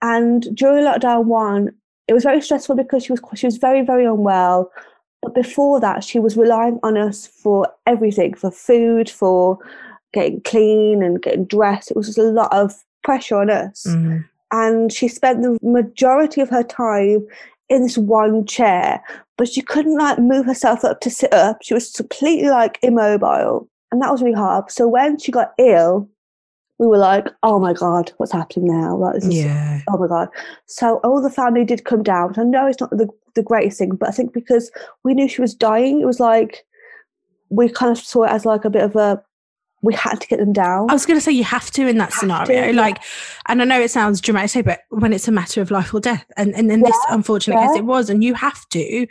And 0.00 0.42
during 0.56 0.84
lockdown 0.84 1.26
one, 1.26 1.72
it 2.08 2.14
was 2.14 2.24
very 2.24 2.40
stressful 2.40 2.74
because 2.76 3.04
she 3.04 3.12
was 3.12 3.20
she 3.34 3.46
was 3.46 3.58
very 3.58 3.82
very 3.82 4.04
unwell. 4.04 4.70
But 5.22 5.34
before 5.34 5.78
that, 5.80 6.02
she 6.02 6.18
was 6.18 6.36
relying 6.36 6.80
on 6.82 6.96
us 6.96 7.26
for 7.28 7.68
everything, 7.86 8.34
for 8.34 8.50
food, 8.50 9.08
for 9.08 9.58
getting 10.12 10.40
clean 10.42 11.02
and 11.02 11.22
getting 11.22 11.44
dressed. 11.44 11.90
It 11.90 11.96
was 11.96 12.06
just 12.06 12.18
a 12.18 12.22
lot 12.24 12.52
of 12.52 12.74
pressure 13.04 13.36
on 13.36 13.50
us. 13.50 13.86
Mm. 13.88 14.24
And 14.52 14.92
she 14.92 15.08
spent 15.08 15.42
the 15.42 15.58
majority 15.62 16.40
of 16.40 16.50
her 16.50 16.62
time 16.62 17.26
in 17.68 17.82
this 17.82 17.96
one 17.96 18.44
chair, 18.44 19.02
but 19.38 19.48
she 19.48 19.62
couldn't 19.62 19.96
like 19.98 20.18
move 20.18 20.44
herself 20.44 20.84
up 20.84 21.00
to 21.00 21.10
sit 21.10 21.32
up. 21.32 21.58
She 21.62 21.72
was 21.74 21.90
completely 21.92 22.50
like 22.50 22.78
immobile, 22.82 23.68
and 23.90 24.02
that 24.02 24.12
was 24.12 24.22
really 24.22 24.34
hard. 24.36 24.70
So 24.70 24.86
when 24.86 25.18
she 25.18 25.32
got 25.32 25.52
ill, 25.58 26.06
we 26.78 26.86
were 26.86 26.98
like, 26.98 27.28
"Oh 27.42 27.58
my 27.58 27.72
god, 27.72 28.12
what's 28.18 28.32
happening 28.32 28.66
now?" 28.78 28.94
Like, 28.96 29.14
this 29.14 29.24
is, 29.24 29.44
Yeah. 29.44 29.80
oh 29.88 29.96
my 29.96 30.06
god. 30.06 30.28
So 30.66 30.96
all 30.98 31.22
the 31.22 31.30
family 31.30 31.64
did 31.64 31.84
come 31.86 32.02
down. 32.02 32.28
which 32.28 32.38
I 32.38 32.42
know 32.44 32.66
it's 32.66 32.80
not 32.80 32.90
the 32.90 33.08
the 33.34 33.42
greatest 33.42 33.78
thing, 33.78 33.96
but 33.96 34.10
I 34.10 34.12
think 34.12 34.34
because 34.34 34.70
we 35.02 35.14
knew 35.14 35.28
she 35.28 35.40
was 35.40 35.54
dying, 35.54 36.00
it 36.00 36.06
was 36.06 36.20
like 36.20 36.66
we 37.48 37.70
kind 37.70 37.90
of 37.92 37.98
saw 37.98 38.24
it 38.24 38.30
as 38.30 38.44
like 38.44 38.66
a 38.66 38.70
bit 38.70 38.82
of 38.82 38.96
a 38.96 39.22
we 39.82 39.94
had 39.94 40.20
to 40.20 40.26
get 40.28 40.38
them 40.38 40.52
down. 40.52 40.88
I 40.88 40.92
was 40.92 41.04
going 41.06 41.18
to 41.18 41.20
say 41.20 41.32
you 41.32 41.44
have 41.44 41.70
to 41.72 41.86
in 41.86 41.98
that 41.98 42.12
scenario, 42.12 42.46
to, 42.46 42.72
yeah. 42.72 42.80
like, 42.80 43.02
and 43.46 43.60
I 43.60 43.64
know 43.64 43.80
it 43.80 43.90
sounds 43.90 44.20
dramatic, 44.20 44.64
but 44.64 44.80
when 44.90 45.12
it's 45.12 45.28
a 45.28 45.32
matter 45.32 45.60
of 45.60 45.70
life 45.70 45.92
or 45.92 46.00
death, 46.00 46.24
and 46.36 46.54
and 46.54 46.70
in 46.70 46.80
this 46.80 46.98
unfortunate 47.10 47.56
case, 47.56 47.76
it 47.76 47.84
was, 47.84 48.08
and 48.08 48.22
you 48.22 48.34
have 48.34 48.68
to 48.70 49.06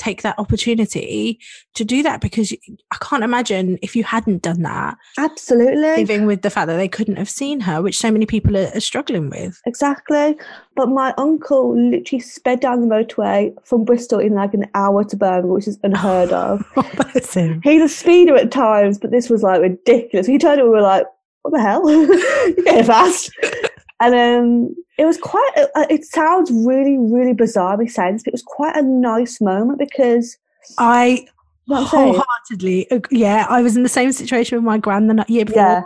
take 0.00 0.22
that 0.22 0.38
opportunity 0.38 1.38
to 1.74 1.84
do 1.84 2.02
that 2.02 2.20
because 2.20 2.52
I 2.90 2.96
can't 3.00 3.22
imagine 3.22 3.78
if 3.82 3.94
you 3.94 4.02
hadn't 4.02 4.42
done 4.42 4.62
that, 4.62 4.96
Absolutely. 5.18 5.76
living 5.80 6.26
with 6.26 6.40
the 6.42 6.50
fact 6.50 6.68
that 6.68 6.76
they 6.76 6.88
couldn't 6.88 7.16
have 7.16 7.28
seen 7.28 7.60
her, 7.60 7.82
which 7.82 7.98
so 7.98 8.10
many 8.10 8.24
people 8.24 8.56
are, 8.56 8.70
are 8.74 8.80
struggling 8.80 9.28
with. 9.28 9.60
Exactly. 9.66 10.36
But 10.74 10.88
my 10.88 11.12
uncle 11.18 11.76
literally 11.76 12.20
sped 12.20 12.60
down 12.60 12.80
the 12.80 12.86
motorway 12.86 13.54
from 13.64 13.84
Bristol 13.84 14.18
in 14.18 14.34
like 14.34 14.54
an 14.54 14.66
hour 14.74 15.04
to 15.04 15.16
Birmingham, 15.16 15.50
which 15.50 15.68
is 15.68 15.78
unheard 15.82 16.32
of. 16.32 16.64
Oh, 16.80 16.90
bless 16.94 17.34
him. 17.34 17.60
He's 17.62 17.82
a 17.82 17.88
speeder 17.88 18.36
at 18.36 18.50
times, 18.50 18.98
but 18.98 19.10
this 19.10 19.28
was 19.28 19.42
like 19.42 19.60
ridiculous. 19.60 20.26
He 20.26 20.38
turned 20.38 20.60
it, 20.60 20.64
we 20.64 20.70
were 20.70 20.80
like, 20.80 21.04
what 21.42 21.52
the 21.52 21.60
hell? 21.60 21.90
You're 21.90 22.64
getting 22.64 22.84
fast. 22.84 23.30
And 24.02 24.14
um, 24.14 24.74
it 25.00 25.06
was 25.06 25.16
quite, 25.16 25.50
it 25.88 26.04
sounds 26.04 26.50
really, 26.52 26.98
really 26.98 27.32
bizarre, 27.32 27.74
saying 27.88 28.12
this, 28.14 28.22
but 28.22 28.28
it 28.28 28.34
was 28.34 28.42
quite 28.42 28.76
a 28.76 28.82
nice 28.82 29.40
moment 29.40 29.78
because, 29.78 30.36
I 30.76 31.06
you 31.06 31.16
know 31.16 31.26
what 31.66 31.80
I'm 31.80 31.86
saying? 31.88 32.14
wholeheartedly, 32.14 32.88
yeah, 33.10 33.46
I 33.48 33.62
was 33.62 33.76
in 33.76 33.82
the 33.82 33.88
same 33.88 34.12
situation 34.12 34.56
with 34.58 34.64
my 34.64 34.76
gran 34.76 35.06
the 35.06 35.24
year 35.26 35.46
before, 35.46 35.62
Yeah. 35.62 35.82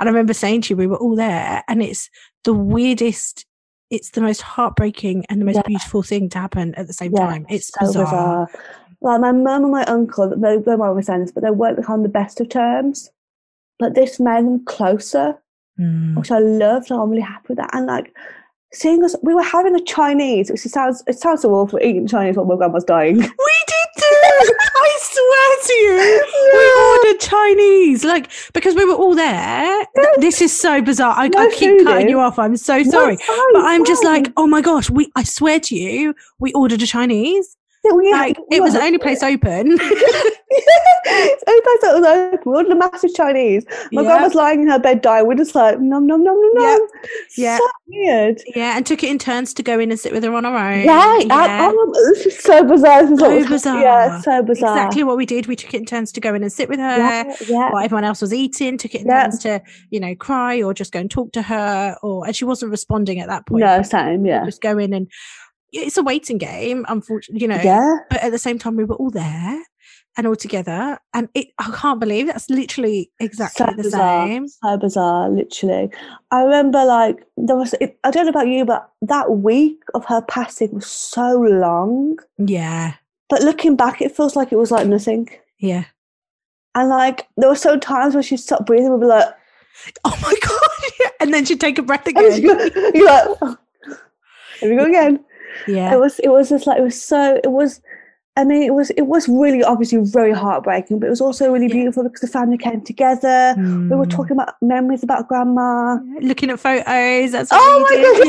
and 0.00 0.08
I 0.08 0.10
remember 0.10 0.34
saying 0.34 0.62
to 0.62 0.70
you, 0.70 0.76
we 0.76 0.88
were 0.88 0.96
all 0.96 1.14
there, 1.14 1.62
and 1.68 1.82
it's 1.82 2.10
the 2.42 2.52
weirdest. 2.52 3.46
It's 3.90 4.10
the 4.10 4.20
most 4.20 4.42
heartbreaking 4.42 5.24
and 5.30 5.40
the 5.40 5.44
most 5.46 5.56
Yeah. 5.56 5.62
beautiful 5.64 6.02
thing 6.02 6.28
to 6.30 6.38
happen 6.38 6.74
at 6.74 6.88
the 6.88 6.92
same 6.92 7.12
Yeah, 7.14 7.26
time. 7.26 7.46
It's 7.48 7.68
so 7.68 7.86
bizarre. 7.86 8.04
bizarre. 8.04 8.48
Like 9.00 9.20
my 9.20 9.30
mum 9.32 9.62
and 9.62 9.72
my 9.72 9.84
uncle, 9.84 10.34
they 10.36 10.58
were 10.58 11.02
saying 11.02 11.20
this, 11.20 11.30
but 11.32 11.44
they 11.44 11.50
weren't 11.52 11.88
on 11.88 12.02
the 12.02 12.08
best 12.08 12.40
of 12.40 12.48
terms. 12.48 13.10
But 13.78 13.94
this 13.94 14.18
made 14.18 14.44
them 14.44 14.64
closer. 14.64 15.38
Mm. 15.80 16.16
which 16.16 16.32
I 16.32 16.40
loved. 16.40 16.90
I'm 16.90 17.08
really 17.08 17.22
happy 17.22 17.46
with 17.50 17.58
that. 17.58 17.70
And 17.72 17.86
like 17.86 18.12
seeing 18.72 19.02
us, 19.04 19.14
we 19.22 19.34
were 19.34 19.42
having 19.42 19.74
a 19.74 19.80
Chinese, 19.84 20.50
which 20.50 20.60
sounds 20.60 21.02
it 21.06 21.18
sounds 21.18 21.42
so 21.42 21.50
awful 21.54 21.78
eating 21.80 22.06
Chinese 22.06 22.36
while 22.36 22.46
my 22.46 22.56
grandma's 22.56 22.84
dying. 22.84 23.16
We 23.18 23.26
did 23.66 24.02
too. 24.02 24.54
I 24.80 24.98
swear 25.00 25.50
to 25.66 25.72
you, 25.74 26.26
we 26.54 27.08
ordered 27.08 27.20
Chinese, 27.20 28.04
like 28.04 28.30
because 28.52 28.74
we 28.74 28.84
were 28.84 28.94
all 28.94 29.14
there. 29.14 29.84
Th- 29.96 30.06
This 30.18 30.40
is 30.40 30.58
so 30.58 30.80
bizarre. 30.82 31.14
I, 31.16 31.28
No 31.28 31.38
I 31.48 31.50
keep 31.54 31.84
cutting 31.84 32.02
in. 32.02 32.08
you 32.08 32.20
off. 32.20 32.38
I'm 32.38 32.56
so 32.56 32.82
sorry, 32.84 33.16
No, 33.28 33.46
but 33.52 33.62
I'm 33.64 33.84
just 33.84 34.04
like, 34.04 34.32
oh 34.36 34.46
my 34.46 34.60
gosh, 34.60 34.88
we. 34.90 35.10
I 35.16 35.22
swear 35.24 35.60
to 35.60 35.74
you, 35.74 36.14
we 36.38 36.52
ordered 36.52 36.82
a 36.82 36.86
Chinese. 36.86 37.56
Yeah, 37.84 37.92
Like 37.92 38.38
it 38.50 38.62
was 38.62 38.74
the 38.74 38.80
only 38.82 38.98
place 38.98 39.22
open. 39.22 39.78
the 40.50 41.44
only 41.48 41.60
place 41.62 41.78
that 41.82 41.94
was 41.94 42.04
open. 42.04 42.38
We 42.50 42.56
ordered 42.56 42.72
a 42.72 42.76
massive 42.76 43.14
Chinese. 43.14 43.64
My 43.92 44.02
Yeah. 44.02 44.08
grandma's 44.08 44.34
lying 44.34 44.62
in 44.62 44.68
her 44.68 44.78
bed 44.78 45.02
dying. 45.02 45.26
We're 45.26 45.34
just 45.34 45.54
like 45.54 45.80
nom 45.80 46.06
nom 46.06 46.22
nom 46.24 46.40
nom 46.40 46.52
nom. 46.54 46.80
Yeah. 47.36 47.58
So 47.58 47.68
weird. 47.86 48.42
Yeah, 48.54 48.76
and 48.76 48.86
took 48.86 49.02
it 49.02 49.10
in 49.10 49.18
turns 49.18 49.52
to 49.54 49.62
go 49.62 49.78
in 49.78 49.90
and 49.90 49.98
sit 50.00 50.12
with 50.12 50.24
her 50.24 50.32
on 50.34 50.44
our 50.44 50.56
own. 50.56 50.80
Yeah, 50.84 51.18
Yeah. 51.18 51.68
and- 51.68 51.76
oh, 51.78 51.92
this 52.14 52.26
is 52.26 52.38
so 52.38 52.64
bizarre. 52.64 53.02
This 53.02 53.12
is 53.12 53.18
So 53.20 53.26
was 53.28 53.32
happening. 53.32 53.48
bizarre. 53.50 53.80
Yeah, 53.80 54.20
so 54.20 54.42
bizarre. 54.42 54.76
exactly 54.76 55.04
what 55.04 55.16
we 55.16 55.26
did. 55.26 55.46
We 55.46 55.56
took 55.56 55.74
it 55.74 55.78
in 55.78 55.84
turns 55.86 56.12
to 56.12 56.20
go 56.20 56.34
in 56.34 56.42
and 56.42 56.52
sit 56.52 56.68
with 56.68 56.78
her. 56.78 56.96
Yeah, 56.96 57.34
yeah. 57.46 57.70
While 57.72 57.84
everyone 57.84 58.04
else 58.04 58.20
was 58.20 58.32
eating, 58.34 58.78
took 58.78 58.94
it 58.94 59.02
in 59.02 59.06
Yeah. 59.06 59.22
turns 59.24 59.38
to, 59.40 59.62
you 59.90 60.00
know, 60.00 60.14
cry 60.14 60.62
or 60.62 60.72
just 60.74 60.92
go 60.92 61.00
and 61.00 61.10
talk 61.10 61.32
to 61.32 61.42
her. 61.42 61.96
Or 62.02 62.26
and 62.26 62.34
she 62.34 62.44
wasn't 62.44 62.70
responding 62.70 63.20
at 63.20 63.28
that 63.28 63.46
point. 63.46 63.64
No, 63.64 63.82
same. 63.82 64.24
Yeah, 64.26 64.44
Just 64.44 64.60
go 64.62 64.78
in 64.78 64.92
and 64.92 65.08
it's 65.72 65.98
a 65.98 66.02
waiting 66.02 66.38
game, 66.38 66.86
unfortunately, 66.88 67.42
you 67.42 67.48
know. 67.48 67.60
yeah. 67.62 67.96
But 68.08 68.22
at 68.22 68.32
the 68.32 68.38
same 68.38 68.58
time, 68.58 68.76
we 68.76 68.84
were 68.84 68.94
all 68.96 69.10
there 69.10 69.62
and 70.18 70.26
all 70.26 70.36
together, 70.36 70.98
and 71.14 71.28
it. 71.34 71.48
I 71.58 71.70
can't 71.74 71.98
believe 72.00 72.26
that's 72.26 72.50
literally 72.50 73.10
exactly 73.20 73.64
so 73.66 73.72
the 73.74 73.82
bizarre, 73.84 74.26
same. 74.26 74.48
So 74.48 74.76
bizarre, 74.76 75.30
literally. 75.30 75.90
I 76.30 76.42
remember, 76.42 76.84
like, 76.84 77.24
there 77.38 77.56
was, 77.56 77.74
it, 77.80 77.98
I 78.04 78.10
don't 78.10 78.24
know 78.26 78.30
about 78.30 78.48
you, 78.48 78.66
but 78.66 78.90
that 79.02 79.30
week 79.30 79.80
of 79.94 80.04
her 80.06 80.20
passing 80.20 80.72
was 80.74 80.86
so 80.86 81.40
long. 81.40 82.18
Yeah, 82.36 82.94
But 83.30 83.42
looking 83.42 83.76
back, 83.76 84.02
it 84.02 84.14
feels 84.14 84.36
like 84.36 84.52
it 84.52 84.56
was 84.56 84.70
like 84.70 84.86
nothing. 84.86 85.28
yeah. 85.58 85.84
And, 86.74 86.90
like, 86.90 87.26
there 87.38 87.48
were 87.48 87.56
so 87.56 87.78
times 87.78 88.14
when 88.14 88.22
she'd 88.22 88.36
stop 88.40 88.66
breathing, 88.66 88.92
we'd 88.92 89.00
be 89.00 89.06
like, 89.06 89.26
Oh 90.04 90.16
my 90.22 90.34
god! 90.42 91.10
And 91.20 91.32
then 91.32 91.44
she'd 91.44 91.60
take 91.60 91.78
a 91.78 91.82
breath 91.82 92.06
again. 92.12 92.40
you're 92.42 92.60
you're 92.94 93.06
like, 93.06 93.28
"Oh, 93.40 93.56
here 94.60 94.70
we 94.70 94.76
go 94.76 94.84
again. 94.86 95.24
Yeah, 95.66 95.94
It 95.94 95.98
was, 96.00 96.18
it 96.20 96.28
was 96.28 96.48
just 96.50 96.66
like, 96.66 96.78
it 96.78 96.82
was 96.82 97.00
so, 97.00 97.40
it 97.42 97.50
was, 97.50 97.80
I 98.38 98.44
mean, 98.44 98.62
it 98.62 98.72
was, 98.74 98.90
it 98.90 99.06
was 99.14 99.28
really 99.28 99.62
obviously 99.64 99.98
very 100.02 100.32
heartbreaking, 100.32 101.00
but 101.00 101.06
it 101.06 101.10
was 101.10 101.20
also 101.20 101.52
really 101.52 101.66
Yeah. 101.66 101.74
beautiful 101.78 102.04
because 102.04 102.20
the 102.20 102.28
family 102.38 102.56
came 102.56 102.80
together. 102.80 103.54
We 103.90 103.96
were 103.96 104.06
Mm. 104.06 104.10
talking 104.18 104.36
about 104.38 104.54
memories 104.62 105.02
about 105.02 105.28
grandma. 105.28 105.98
looking 106.20 106.50
at 106.50 106.60
photos. 106.60 107.32
That's 107.32 107.50
what 107.50 107.60
Oh 107.60 107.76
we 107.78 107.82
my 107.82 107.96
did. 107.96 108.16
god! 108.18 108.26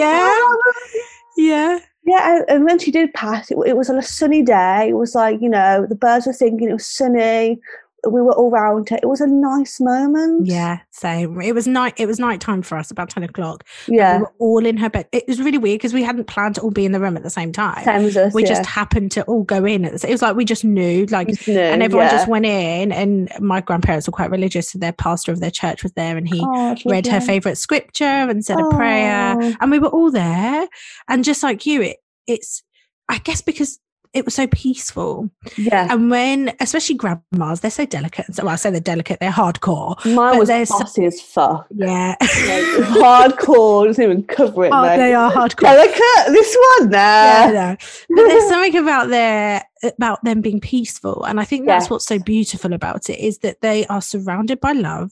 Yeah, 1.38 1.48
yeah. 1.48 1.80
Yeah, 2.06 2.38
and, 2.38 2.46
and 2.50 2.66
when 2.66 2.80
she 2.80 2.90
did 2.92 3.14
pass, 3.14 3.52
it, 3.52 3.58
it 3.68 3.78
was 3.78 3.90
on 3.90 3.98
a 3.98 4.02
sunny 4.02 4.42
day. 4.42 4.90
It 4.90 4.94
was 5.04 5.14
like, 5.14 5.42
you 5.42 5.50
know, 5.50 5.86
the 5.88 5.96
birds 5.96 6.26
were 6.26 6.34
singing, 6.34 6.70
it 6.70 6.74
was 6.74 6.88
sunny. 6.88 7.60
We 8.08 8.22
were 8.22 8.34
all 8.34 8.50
round 8.50 8.90
her. 8.90 8.98
It 9.02 9.08
was 9.08 9.22
a 9.22 9.28
nice 9.28 9.80
moment. 9.80 10.46
Yeah, 10.48 10.80
same. 10.92 11.42
It 11.42 11.54
was 11.54 11.68
night. 11.68 11.94
It 11.98 12.06
was 12.08 12.20
night 12.20 12.40
time 12.42 12.62
for 12.62 12.78
us, 12.78 12.92
about 12.92 13.10
ten 13.10 13.24
o'clock. 13.24 13.66
Yeah. 13.88 14.18
We 14.18 14.22
were 14.22 14.34
all 14.40 14.66
in 14.66 14.78
her 14.78 14.90
bed. 14.90 15.08
It 15.12 15.28
was 15.28 15.42
really 15.42 15.58
weird 15.58 15.80
because 15.80 15.94
we 15.94 16.04
hadn't 16.04 16.26
planned 16.28 16.56
to 16.56 16.62
all 16.62 16.72
be 16.72 16.86
in 16.86 16.92
the 16.92 17.00
room 17.00 17.18
at 17.18 17.24
the 17.24 17.30
same 17.30 17.52
time. 17.52 17.84
Same 17.84 18.06
as 18.06 18.16
us. 18.18 18.34
we 18.34 18.44
yeah. 18.44 18.50
just 18.50 18.66
happened 18.66 19.12
to 19.14 19.24
all 19.24 19.44
go 19.44 19.66
in 19.66 19.86
at 19.86 19.92
the 19.92 20.00
same. 20.00 20.10
It 20.10 20.14
was 20.14 20.22
like 20.22 20.36
we 20.36 20.46
just 20.46 20.64
knew, 20.64 21.06
like, 21.08 21.28
Just 21.28 21.48
knew, 21.48 21.60
and 21.60 21.84
everyone 21.84 22.06
yeah. 22.08 22.12
just 22.12 22.28
went 22.28 22.46
in. 22.46 22.92
And 22.92 23.30
my 23.40 23.62
grandparents 23.62 24.08
were 24.08 24.14
quite 24.14 24.32
religious, 24.32 24.70
so 24.70 24.80
their 24.80 24.94
pastor 24.94 25.32
of 25.32 25.40
their 25.40 25.52
church 25.52 25.84
was 25.84 25.92
there, 25.94 26.16
and 26.18 26.28
he 26.28 26.42
Oh, 26.44 26.76
read 26.86 27.06
her 27.08 27.20
favorite 27.22 27.58
scripture 27.58 28.04
and 28.06 28.44
said 28.46 28.60
a 28.60 28.70
prayer, 28.70 29.36
Oh. 29.40 29.56
and 29.60 29.72
we 29.72 29.80
were 29.80 29.90
all 29.90 30.12
there. 30.12 30.68
And 31.08 31.24
just 31.24 31.44
like 31.44 31.66
you, 31.66 31.82
it 31.82 31.98
it's 32.28 32.64
I 33.10 33.18
guess 33.18 33.42
because 33.42 33.80
it 34.14 34.26
was 34.26 34.34
so 34.34 34.48
peaceful. 34.48 35.30
Yeah. 35.56 35.88
And 35.90 36.10
when, 36.10 36.56
especially 36.60 36.96
grandmas, 36.96 37.62
they're 37.62 37.70
so 37.70 37.86
delicate. 37.86 38.26
And 38.28 38.36
so, 38.36 38.44
well, 38.44 38.54
I 38.54 38.56
say 38.56 38.72
they're 38.72 38.80
delicate, 38.80 39.20
they're 39.20 39.32
hardcore. 39.32 40.04
Mine 40.16 40.40
was 40.40 40.48
there's 40.48 40.70
so- 40.70 40.80
bossy 40.80 41.06
as 41.06 41.22
fuck. 41.22 41.68
Yeah. 41.76 42.16
Hardcore, 42.22 43.86
doesn't 43.86 44.04
even 44.04 44.24
cover 44.24 44.66
it, 44.66 44.72
oh, 44.74 44.84
they 44.98 45.14
are 45.14 45.32
hardcore. 45.32 45.62
Delicate, 45.62 46.34
this 46.34 46.58
one, 46.80 46.90
nah. 46.90 46.98
Yeah, 46.98 47.52
no. 47.52 47.78
But 48.16 48.28
there's 48.28 48.48
something 48.50 48.78
about 48.78 49.10
their 49.10 49.64
about 49.98 50.22
them 50.26 50.42
being 50.42 50.60
peaceful, 50.60 51.24
and 51.24 51.40
I 51.40 51.46
think 51.46 51.66
that's 51.66 51.86
Yes. 51.86 51.90
what's 51.90 52.06
so 52.06 52.20
beautiful 52.20 52.74
about 52.74 53.10
it 53.10 53.20
is 53.20 53.38
that 53.40 53.62
they 53.62 53.86
are 53.88 54.02
surrounded 54.02 54.60
by 54.60 54.74
love, 54.74 55.12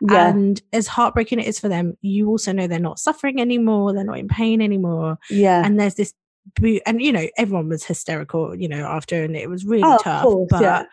yeah, 0.00 0.28
and 0.28 0.60
as 0.72 0.86
heartbreaking 0.88 1.38
it 1.38 1.46
is 1.46 1.60
for 1.60 1.68
them, 1.68 1.96
you 2.00 2.28
also 2.28 2.52
know 2.52 2.66
they're 2.66 2.80
not 2.80 2.98
suffering 2.98 3.40
anymore, 3.40 3.92
they're 3.92 4.04
not 4.04 4.18
in 4.18 4.26
pain 4.28 4.60
anymore, 4.60 5.18
yeah. 5.30 5.64
and 5.64 5.78
there's 5.78 5.94
this. 5.94 6.14
And 6.86 7.00
you 7.02 7.12
know, 7.12 7.26
everyone 7.36 7.68
was 7.68 7.84
hysterical, 7.84 8.54
you 8.54 8.68
know, 8.68 8.86
after, 8.86 9.22
and 9.22 9.36
it 9.36 9.48
was 9.50 9.64
really 9.64 9.82
Oh, 9.84 9.98
tough. 10.02 10.22
course, 10.24 10.48
but 10.50 10.62
yeah. 10.62 10.84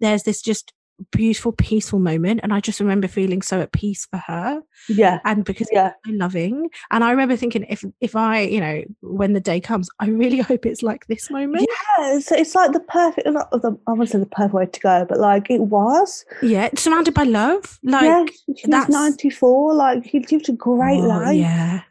there's 0.00 0.22
this 0.24 0.42
just 0.42 0.72
beautiful, 1.12 1.52
peaceful 1.52 2.00
moment, 2.00 2.40
and 2.42 2.52
I 2.52 2.58
just 2.60 2.80
remember 2.80 3.06
feeling 3.06 3.40
so 3.40 3.60
at 3.60 3.70
peace 3.72 4.06
for 4.10 4.16
her 4.26 4.60
yeah, 4.88 5.20
and 5.24 5.44
because 5.44 5.68
yeah. 5.70 5.92
so 6.04 6.12
loving 6.12 6.68
and 6.90 7.04
i 7.04 7.10
remember 7.10 7.36
thinking 7.36 7.64
if 7.68 7.84
if 8.00 8.16
i 8.16 8.40
you 8.40 8.58
know 8.60 8.82
when 9.02 9.32
the 9.32 9.40
day 9.40 9.60
comes 9.60 9.88
i 10.00 10.06
really 10.08 10.38
hope 10.50 10.64
it's 10.66 10.82
like 10.82 11.06
this 11.06 11.30
moment 11.30 11.66
Yeah, 11.98 12.16
it's, 12.16 12.32
it's 12.32 12.54
like 12.54 12.72
the 12.72 12.80
perfect, 12.80 13.28
not 13.28 13.50
the, 13.50 13.76
I 13.86 14.04
say 14.06 14.18
the 14.18 14.26
perfect 14.26 14.54
way 14.54 14.66
to 14.66 14.80
go, 14.80 15.06
but 15.08 15.18
like 15.20 15.50
it 15.50 15.60
was. 15.60 16.24
yeah, 16.42 16.68
surrounded 16.74 17.14
by 17.14 17.24
love 17.24 17.78
like 17.84 18.04
yeah, 18.04 18.24
she 18.56 18.66
was 18.66 18.70
that's- 18.70 18.90
94. 18.90 19.74
Like, 19.74 20.04
he 20.04 20.18
lived 20.20 20.48
a 20.48 20.52
great 20.52 21.00
oh, 21.00 21.06
life. 21.06 21.36
yeah 21.36 21.82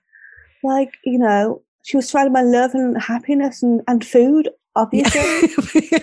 Like, 0.63 0.93
you 1.05 1.19
know, 1.19 1.61
she 1.87 1.95
was 1.97 2.09
surrounded 2.09 2.33
by 2.33 2.41
love 2.41 2.71
and 2.73 3.01
happiness 3.01 3.63
and, 3.63 3.81
and 3.87 4.05
food, 4.05 4.49
obviously. 4.75 5.21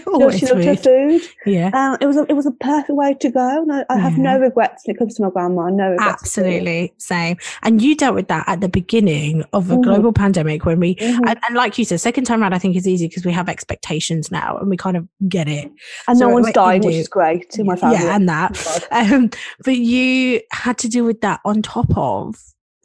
You 0.08 0.18
know, 0.18 0.30
she 0.30 0.46
loved 0.46 0.64
her 0.64 0.76
food. 0.76 1.20
yeah 1.44 1.70
Um, 1.74 1.98
it 2.00 2.06
was 2.06 2.16
a, 2.16 2.22
it 2.30 2.32
was 2.32 2.46
a 2.46 2.52
perfect 2.52 2.96
way 2.96 3.12
to 3.20 3.30
go. 3.30 3.62
And 3.62 3.70
I, 3.70 3.84
I 3.90 3.98
have 3.98 4.16
no 4.16 4.38
regrets 4.38 4.84
when 4.86 4.96
it 4.96 4.98
comes 4.98 5.14
to 5.16 5.22
my 5.24 5.30
grandma. 5.30 5.68
No 5.68 5.90
regrets. 5.90 6.22
absolutely 6.22 6.94
same 6.96 7.36
and 7.62 7.82
you 7.82 7.94
dealt 7.94 8.14
with 8.14 8.28
that 8.28 8.44
at 8.48 8.62
the 8.62 8.68
beginning 8.68 9.44
of 9.52 9.70
a 9.70 9.76
Mhm. 9.76 9.82
global 9.84 10.12
pandemic 10.14 10.64
when 10.64 10.80
we 10.80 10.94
Mhm. 10.94 11.18
and, 11.28 11.38
and 11.46 11.54
like 11.54 11.76
you 11.78 11.84
said 11.84 12.00
second 12.00 12.24
time 12.24 12.40
around 12.42 12.54
i 12.54 12.58
think 12.58 12.76
is 12.76 12.88
easy 12.88 13.06
because 13.08 13.26
we 13.26 13.32
have 13.32 13.48
expectations 13.50 14.30
now 14.30 14.56
and 14.56 14.70
we 14.70 14.76
kind 14.78 14.96
of 14.96 15.06
get 15.28 15.48
it 15.48 15.70
And 16.08 16.16
so 16.18 16.26
no 16.28 16.32
one's 16.32 16.50
dying, 16.52 16.82
which 16.82 16.94
is 16.94 17.08
great 17.08 17.58
in 17.58 17.66
my 17.66 17.76
family. 17.76 17.98
yeah 17.98 18.16
and 18.16 18.26
that 18.28 18.52
um, 18.90 19.30
but 19.66 19.76
you 19.76 20.40
had 20.52 20.78
to 20.78 20.88
deal 20.88 21.04
with 21.04 21.20
that 21.20 21.40
on 21.44 21.60
top 21.62 21.90
of 21.96 22.36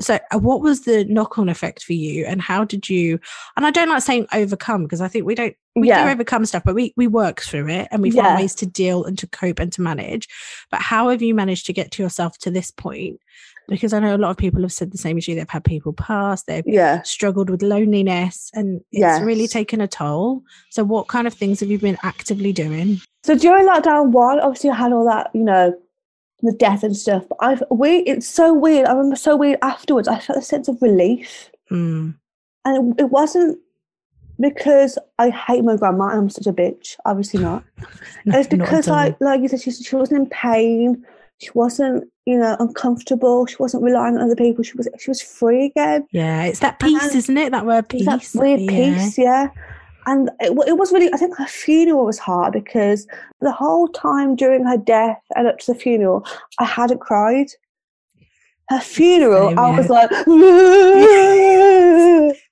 so 0.01 0.17
uh, 0.33 0.37
what 0.39 0.61
was 0.61 0.81
the 0.81 1.05
knock-on 1.05 1.49
effect 1.49 1.83
for 1.83 1.93
you 1.93 2.25
and 2.25 2.41
how 2.41 2.63
did 2.63 2.89
you 2.89 3.19
and 3.57 3.65
i 3.65 3.71
don't 3.71 3.89
like 3.89 4.01
saying 4.01 4.25
overcome 4.33 4.83
because 4.83 5.01
i 5.01 5.07
think 5.07 5.25
we 5.25 5.35
don't 5.35 5.55
we 5.75 5.87
Yeah. 5.87 6.03
do 6.05 6.09
overcome 6.11 6.45
stuff 6.45 6.63
but 6.65 6.75
we 6.75 6.93
we 6.97 7.07
work 7.07 7.41
through 7.41 7.69
it 7.69 7.87
and 7.91 8.01
we 8.01 8.11
find 8.11 8.27
Yeah. 8.27 8.35
ways 8.35 8.55
to 8.55 8.65
deal 8.65 9.03
and 9.05 9.17
to 9.19 9.27
cope 9.27 9.59
and 9.59 9.71
to 9.73 9.81
manage 9.81 10.27
but 10.71 10.81
how 10.81 11.09
have 11.09 11.21
you 11.21 11.33
managed 11.33 11.65
to 11.67 11.73
get 11.73 11.91
to 11.91 12.03
yourself 12.03 12.37
to 12.39 12.51
this 12.51 12.71
point 12.71 13.19
because 13.67 13.93
i 13.93 13.99
know 13.99 14.15
a 14.15 14.17
lot 14.17 14.31
of 14.31 14.37
people 14.37 14.61
have 14.61 14.73
said 14.73 14.91
the 14.91 14.97
same 14.97 15.17
as 15.17 15.27
you 15.27 15.35
they've 15.35 15.49
had 15.49 15.63
people 15.63 15.93
pass 15.93 16.43
they've 16.43 16.63
Yeah. 16.65 17.01
struggled 17.03 17.49
with 17.49 17.61
loneliness 17.61 18.49
and 18.53 18.81
it's 18.91 19.21
really 19.21 19.47
taken 19.47 19.79
a 19.81 19.87
toll 19.87 20.43
so 20.69 20.83
what 20.83 21.07
kind 21.07 21.27
of 21.27 21.33
things 21.33 21.59
have 21.59 21.69
you 21.69 21.77
been 21.79 21.97
actively 22.03 22.51
doing 22.53 22.99
So 23.23 23.35
during 23.35 23.67
lockdown 23.67 24.11
one, 24.11 24.39
obviously 24.39 24.69
I 24.69 24.75
had 24.75 24.93
all 24.93 25.05
that, 25.05 25.29
you 25.33 25.43
know, 25.43 25.73
the 26.41 26.51
death 26.53 26.83
and 26.83 26.95
stuff. 26.95 27.25
But 27.29 27.37
I've 27.41 27.63
we 27.69 27.97
it's 27.99 28.27
so 28.27 28.53
weird. 28.53 28.87
I 28.87 28.91
remember 28.93 29.15
so 29.15 29.35
weird 29.35 29.59
afterwards. 29.61 30.07
I 30.07 30.19
felt 30.19 30.39
a 30.39 30.41
sense 30.41 30.67
of 30.67 30.81
relief. 30.81 31.51
Mm. 31.71 32.15
And 32.65 32.93
it, 32.99 33.03
it 33.03 33.09
wasn't 33.09 33.57
because 34.39 34.97
I 35.17 35.29
hate 35.31 35.63
my 35.63 35.75
grandma 35.75 36.07
and 36.09 36.19
I'm 36.19 36.29
such 36.29 36.47
a 36.47 36.53
bitch. 36.53 36.95
Obviously 37.05 37.41
not. 37.41 37.63
No, 38.25 38.37
it's 38.37 38.49
because 38.49 38.87
all. 38.87 38.95
like 38.95 39.19
like 39.21 39.41
you 39.41 39.47
said, 39.47 39.61
she, 39.61 39.71
she 39.71 39.95
wasn't 39.95 40.19
in 40.21 40.29
pain. 40.29 41.05
She 41.41 41.49
wasn't, 41.53 42.03
you 42.25 42.37
know, 42.37 42.57
uncomfortable. 42.59 43.45
She 43.45 43.55
wasn't 43.57 43.81
relying 43.83 44.17
on 44.17 44.21
other 44.21 44.35
people. 44.35 44.61
She 44.63 44.75
was 44.75 44.89
she 44.99 45.09
was 45.09 45.21
free 45.21 45.65
again. 45.67 46.05
yeah 46.11 46.43
it's 46.43 46.59
that 46.59 46.79
peace 46.79 47.01
And 47.01 47.15
isn't 47.15 47.37
it 47.37 47.51
that 47.51 47.65
word 47.65 47.87
peace 47.87 48.05
that 48.05 48.27
weird 48.35 48.59
Yeah. 48.59 48.69
peace, 48.69 49.17
yeah. 49.17 49.47
And 50.09 50.29
it, 50.39 50.57
it 50.67 50.75
was 50.75 50.91
really, 50.91 51.13
I 51.13 51.17
think 51.17 51.37
her 51.37 51.45
funeral 51.45 52.05
was 52.05 52.17
hard 52.17 52.53
because 52.53 53.05
the 53.41 53.51
whole 53.51 53.87
time 53.87 54.35
during 54.35 54.65
her 54.65 54.75
death 54.75 55.21
and 55.35 55.47
up 55.47 55.59
to 55.59 55.71
the 55.71 55.79
funeral, 55.79 56.25
I 56.57 56.65
hadn't 56.65 56.99
cried. 56.99 57.49
Her 58.69 58.79
funeral, 58.79 59.49
Same, 59.49 59.59
I 59.59 59.69
yeah. 59.69 59.77
was 59.77 59.89
like, 59.89 60.09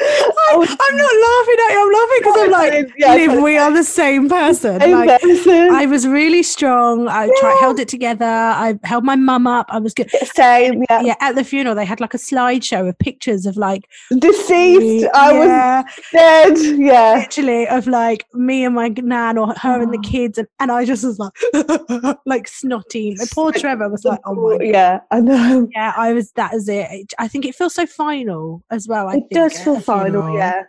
I 0.00 0.56
was 0.56 0.68
I'm 0.80 0.96
not 0.96 1.12
laughing 1.26 1.56
at 1.66 1.72
you. 1.72 1.82
I'm 1.82 1.92
laughing 1.92 2.18
because 2.20 2.36
I'm 2.38 2.50
like, 2.50 2.94
Yeah, 2.98 3.14
Liv, 3.32 3.42
we 3.42 3.56
are 3.56 3.72
the 3.72 3.82
same 3.84 4.28
person. 4.28 4.80
same 4.80 4.92
Like, 4.92 5.20
person. 5.20 5.70
I 5.74 5.86
was 5.86 6.06
really 6.06 6.42
strong. 6.42 7.08
I 7.08 7.28
tried, 7.40 7.58
held 7.60 7.80
it 7.80 7.88
together. 7.88 8.24
I 8.24 8.78
held 8.84 9.04
my 9.04 9.16
mum 9.16 9.46
up. 9.46 9.66
I 9.70 9.78
was 9.78 9.94
good. 9.94 10.10
Same, 10.34 10.84
yeah. 10.88 11.00
Yeah, 11.02 11.14
at 11.20 11.34
the 11.34 11.44
funeral, 11.44 11.74
they 11.74 11.84
had 11.84 12.00
like 12.00 12.14
a 12.14 12.18
slideshow 12.18 12.88
of 12.88 12.98
pictures 12.98 13.44
of 13.46 13.56
like, 13.56 13.88
Deceased. 14.18 15.08
I 15.14 15.32
was 15.32 15.48
yeah, 15.48 15.82
dead. 16.12 16.58
Yeah. 16.78 17.14
literally 17.18 17.66
of 17.68 17.86
like 17.86 18.24
me 18.34 18.64
and 18.64 18.74
my 18.74 18.88
nan 18.88 19.36
or 19.38 19.54
her 19.54 19.80
and 19.82 19.92
the 19.92 19.98
Oh. 19.98 20.08
kids, 20.08 20.38
and, 20.38 20.46
and 20.60 20.70
I 20.70 20.84
just 20.84 21.04
was 21.04 21.18
like, 21.18 21.32
like 22.26 22.46
snotty. 22.46 23.16
My 23.18 23.24
poor 23.32 23.52
Trevor 23.52 23.88
was 23.88 24.04
like, 24.04 24.20
oh 24.24 24.34
my 24.34 24.58
god. 24.58 24.66
Yeah, 24.66 25.00
I 25.10 25.20
know. 25.20 25.68
Yeah, 25.74 25.92
I 25.96 26.12
was. 26.12 26.30
That 26.32 26.54
is 26.54 26.68
it. 26.68 27.12
I 27.18 27.26
think 27.26 27.44
it 27.44 27.54
feels 27.54 27.74
so 27.74 27.84
final 27.86 28.62
as 28.70 28.86
well. 28.86 29.08
I 29.08 29.16
it 29.16 29.30
does 29.30 29.58
feel 29.58 29.80
final, 29.92 30.22
funeral. 30.22 30.36
yeah. 30.36 30.62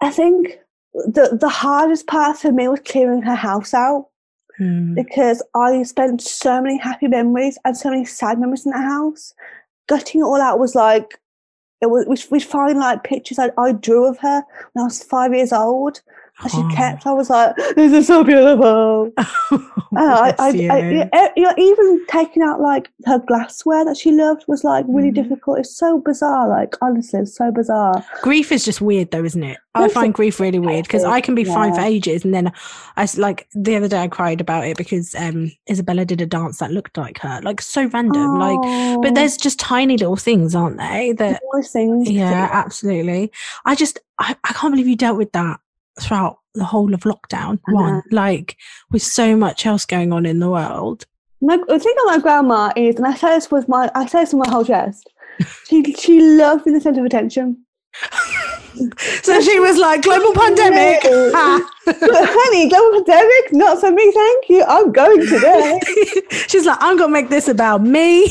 I 0.00 0.10
think 0.10 0.58
the 0.94 1.36
the 1.40 1.48
hardest 1.48 2.06
part 2.06 2.36
for 2.38 2.52
me 2.52 2.68
was 2.68 2.80
clearing 2.80 3.22
her 3.22 3.34
house 3.34 3.74
out 3.74 4.06
Hmm. 4.56 4.94
because 4.94 5.42
I 5.56 5.82
spent 5.82 6.22
so 6.22 6.62
many 6.62 6.78
happy 6.78 7.08
memories 7.08 7.58
and 7.64 7.76
so 7.76 7.90
many 7.90 8.04
sad 8.04 8.38
memories 8.38 8.64
in 8.64 8.70
that 8.70 8.84
house. 8.84 9.34
Gutting 9.88 10.20
it 10.20 10.24
all 10.24 10.40
out 10.40 10.60
was 10.60 10.76
like 10.76 11.18
it 11.80 11.90
was. 11.90 12.06
We'd, 12.06 12.24
we'd 12.30 12.44
find 12.44 12.78
like 12.78 13.02
pictures 13.02 13.38
I, 13.40 13.50
I 13.58 13.72
drew 13.72 14.06
of 14.06 14.16
her 14.18 14.44
when 14.72 14.82
I 14.82 14.86
was 14.86 15.02
five 15.02 15.34
years 15.34 15.52
old, 15.52 16.00
and 16.42 16.50
she 16.50 16.58
Oh. 16.58 16.68
kept. 16.74 17.06
I 17.06 17.12
was 17.12 17.30
like, 17.30 17.54
"This 17.76 17.92
is 17.92 18.06
so 18.06 18.24
beautiful." 18.24 19.12
I, 19.96 20.34
I, 20.38 20.52
Bless 20.52 20.70
I, 20.70 20.78
you. 20.78 21.10
you 21.36 21.42
know, 21.44 21.54
even 21.56 22.06
taking 22.08 22.42
out 22.42 22.60
like 22.60 22.90
her 23.06 23.18
glassware 23.20 23.84
that 23.84 23.96
she 23.96 24.10
loved 24.10 24.44
was 24.48 24.64
like 24.64 24.84
really 24.88 25.10
Mhm. 25.10 25.14
difficult. 25.14 25.58
It's 25.60 25.76
so 25.76 25.98
bizarre. 26.00 26.48
Like 26.48 26.74
honestly, 26.82 27.20
it's 27.20 27.36
so 27.36 27.50
bizarre. 27.52 28.04
grief 28.22 28.50
is 28.50 28.64
just 28.64 28.80
weird 28.80 29.10
though 29.10 29.24
isn't 29.24 29.42
it 29.44 29.58
i 29.76 29.88
find 29.88 30.10
is 30.12 30.16
grief 30.16 30.38
really 30.40 30.58
weird 30.58 30.84
because 30.84 31.02
i 31.04 31.20
can 31.20 31.34
be 31.34 31.42
fine 31.44 31.74
for 31.74 31.80
ages 31.80 32.24
and 32.24 32.32
then 32.32 32.50
i 32.96 33.06
like 33.16 33.46
the 33.54 33.74
other 33.76 33.88
day 33.88 33.98
i 33.98 34.06
cried 34.08 34.40
about 34.40 34.64
it 34.64 34.76
because 34.76 35.14
um 35.16 35.50
isabella 35.68 36.04
did 36.04 36.20
a 36.20 36.26
dance 36.26 36.58
that 36.58 36.70
looked 36.70 36.96
like 36.96 37.18
her 37.18 37.40
like 37.42 37.60
so 37.60 37.84
random 37.86 38.38
like 38.38 38.60
but 39.02 39.10
Oh, 39.10 39.14
there's 39.14 39.36
just 39.36 39.58
tiny 39.58 39.96
little 39.96 40.16
things 40.16 40.54
aren't 40.54 40.78
they 40.78 41.12
that 41.18 41.40
things. 41.72 42.08
yeah 42.10 42.48
absolutely 42.52 43.32
i 43.64 43.74
just 43.74 43.98
I, 44.18 44.36
I 44.44 44.52
can't 44.52 44.72
believe 44.72 44.86
you 44.88 44.96
dealt 44.96 45.18
with 45.18 45.32
that 45.32 45.58
throughout 46.00 46.38
the 46.54 46.64
whole 46.64 46.94
of 46.94 47.00
lockdown 47.00 47.58
one 47.68 47.94
uh-huh. 47.94 48.02
like 48.10 48.56
with 48.90 49.02
so 49.02 49.36
much 49.36 49.66
else 49.66 49.84
going 49.84 50.12
on 50.12 50.26
in 50.26 50.38
the 50.38 50.50
world 50.50 51.06
My, 51.40 51.56
the 51.56 51.78
thing 51.78 51.94
about 52.02 52.16
my 52.16 52.22
grandma 52.22 52.72
is, 52.74 52.96
and 52.96 53.06
I 53.06 53.14
say 53.14 53.34
this 53.34 53.50
with 53.50 53.68
my, 53.68 53.90
I 53.94 54.06
say 54.06 54.20
this 54.20 54.32
with 54.32 54.46
my 54.46 54.52
whole 54.52 54.64
chest. 54.64 55.10
She 55.68 55.82
she 55.94 56.20
loved 56.20 56.64
being 56.64 56.74
the 56.74 56.80
centre 56.80 57.00
of 57.00 57.06
attention. 57.06 57.64
so 59.22 59.40
she 59.40 59.58
was 59.58 59.78
like 59.78 60.02
global 60.02 60.32
pandemic. 60.42 61.00
Honey, 61.86 62.68
global 62.68 63.04
pandemic, 63.04 63.52
not 63.52 63.80
for 63.80 63.90
me, 63.90 64.12
thank 64.12 64.48
you. 64.48 64.62
I'm 64.62 64.92
going 64.92 65.20
today. 65.26 65.80
She's 66.48 66.66
like, 66.66 66.78
I'm 66.80 66.96
gonna 66.96 67.12
make 67.12 67.30
this 67.30 67.48
about 67.48 67.82
me. 67.82 68.30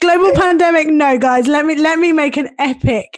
Global 0.00 0.32
pandemic, 0.34 0.88
no, 0.88 1.18
guys. 1.18 1.46
Let 1.46 1.66
me 1.66 1.74
let 1.76 1.98
me 1.98 2.12
make 2.12 2.36
an 2.36 2.50
epic. 2.58 3.16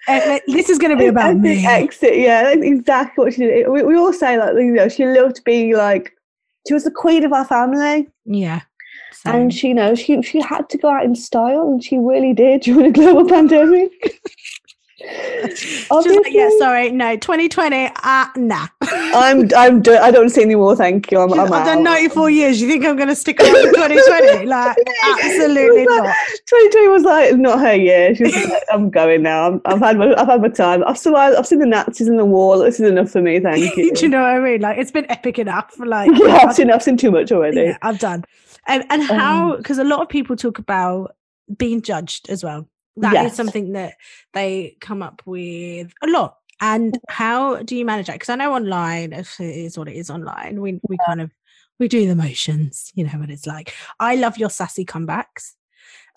This 0.49 0.68
is 0.68 0.79
gonna 0.79 0.97
be 0.97 1.07
about 1.07 1.31
Epic 1.31 1.40
me. 1.42 1.66
Exit, 1.66 2.18
yeah, 2.18 2.42
that's 2.42 2.62
exactly 2.62 3.25
what 3.25 3.33
she 3.35 3.40
did. 3.42 3.68
We, 3.68 3.83
we 3.83 3.97
all 3.97 4.12
say 4.12 4.37
like, 4.38 4.55
you 4.55 4.73
know, 4.73 4.88
she 4.88 5.05
loved 5.07 5.42
being 5.45 5.75
like, 5.77 6.12
she 6.66 6.75
was 6.75 6.85
the 6.85 6.90
queen 6.90 7.25
of 7.25 7.33
our 7.33 7.45
family, 7.45 8.09
Yeah. 8.25 8.62
Same. 9.12 9.35
and 9.35 9.55
she, 9.55 9.68
you 9.68 9.75
know, 9.75 9.95
she 9.95 10.21
she 10.23 10.40
had 10.40 10.68
to 10.71 10.79
go 10.79 10.88
out 10.90 11.05
in 11.05 11.14
style, 11.14 11.62
and 11.68 11.83
she 11.85 11.99
really 11.99 12.33
did 12.35 12.61
during 12.62 12.92
the 12.92 12.99
global 13.01 13.29
pandemic. 13.29 14.21
She's 15.56 15.90
like, 15.90 16.26
yeah, 16.32 16.48
sorry, 16.58 16.90
no, 16.90 17.16
2020, 17.16 17.90
ah, 17.96 18.30
nah. 18.36 18.68
I'm 18.80 19.48
I'm 19.56 19.82
done. 19.82 19.98
I 20.02 20.10
don't 20.10 20.28
see 20.30 20.42
any 20.42 20.54
more. 20.54 20.76
Thank 20.76 21.10
you. 21.10 21.18
I'm, 21.20 21.32
I'm 21.32 21.52
I've 21.52 21.66
done 21.66 21.82
94 21.82 22.30
years. 22.30 22.60
You 22.60 22.68
think 22.68 22.84
I'm 22.84 22.96
gonna 22.96 23.16
stick 23.16 23.40
around 23.40 23.54
for 23.54 23.72
2020? 23.72 24.46
Like, 24.52 24.76
absolutely 25.04 25.86
like- 25.86 26.04
not. 26.04 26.16
2020 26.46 26.88
was 26.88 27.02
like 27.02 27.36
not 27.36 27.58
her 27.60 27.74
year. 27.74 28.14
She 28.14 28.24
was 28.24 28.34
like, 28.34 28.62
I'm 28.72 28.90
going 28.90 29.22
now. 29.22 29.46
I'm, 29.48 29.60
I've 29.64 29.80
had 29.80 29.98
my 29.98 30.14
I've 30.14 30.28
had 30.28 30.40
my 30.42 30.48
time. 30.48 30.84
I've 30.86 30.98
survived. 30.98 31.36
I've 31.36 31.46
seen 31.46 31.58
the 31.58 31.66
Nazis 31.66 32.08
in 32.08 32.16
the 32.16 32.24
wall. 32.24 32.58
This 32.58 32.80
is 32.80 32.88
enough 32.90 33.10
for 33.10 33.20
me. 33.22 33.40
Thank 33.48 33.76
you. 33.76 33.92
Do 33.94 34.02
you 34.02 34.08
know 34.08 34.22
what 34.22 34.30
I 34.30 34.38
mean? 34.40 34.60
Like, 34.60 34.78
it's 34.78 34.90
been 34.90 35.10
epic 35.10 35.38
enough. 35.38 35.74
Like, 35.78 36.10
yeah, 36.14 36.44
I've 36.46 36.54
seen 36.54 36.70
I've 36.70 36.82
seen 36.82 36.96
too 36.96 37.10
much 37.10 37.32
already. 37.32 37.60
yeah, 37.62 37.78
I'm 37.82 37.96
done. 37.96 38.24
And 38.66 38.84
and 38.90 39.02
how 39.02 39.52
Um, 39.52 39.56
because 39.58 39.78
a 39.78 39.84
lot 39.84 40.00
of 40.00 40.08
people 40.08 40.36
talk 40.36 40.58
about 40.58 41.16
being 41.56 41.82
judged 41.82 42.30
as 42.30 42.44
well. 42.44 42.68
That 42.96 43.12
is 43.14 43.22
Yes. 43.22 43.37
something 43.37 43.72
that 43.72 43.94
they 44.35 44.76
come 44.81 45.02
up 45.02 45.22
with 45.24 45.92
a 46.02 46.07
lot. 46.07 46.37
And 46.61 46.98
how 47.09 47.57
do 47.62 47.74
you 47.74 47.85
manage 47.85 48.07
that? 48.07 48.14
Because 48.14 48.28
I 48.28 48.37
know 48.37 48.55
online 48.55 49.12
if 49.12 49.40
it 49.40 49.57
is 49.57 49.76
what 49.78 49.88
it 49.88 49.96
is 49.96 50.11
online. 50.11 50.61
We 50.61 50.78
we 50.88 50.96
kind 51.07 51.20
of 51.20 51.31
we 51.78 51.88
do 51.88 52.07
the 52.07 52.14
motions, 52.14 52.92
you 52.94 53.05
know 53.05 53.18
what 53.18 53.31
it's 53.31 53.46
like. 53.46 53.74
I 53.98 54.14
love 54.16 54.38
your 54.38 54.50
sassy 54.50 54.85
comebacks 54.85 55.55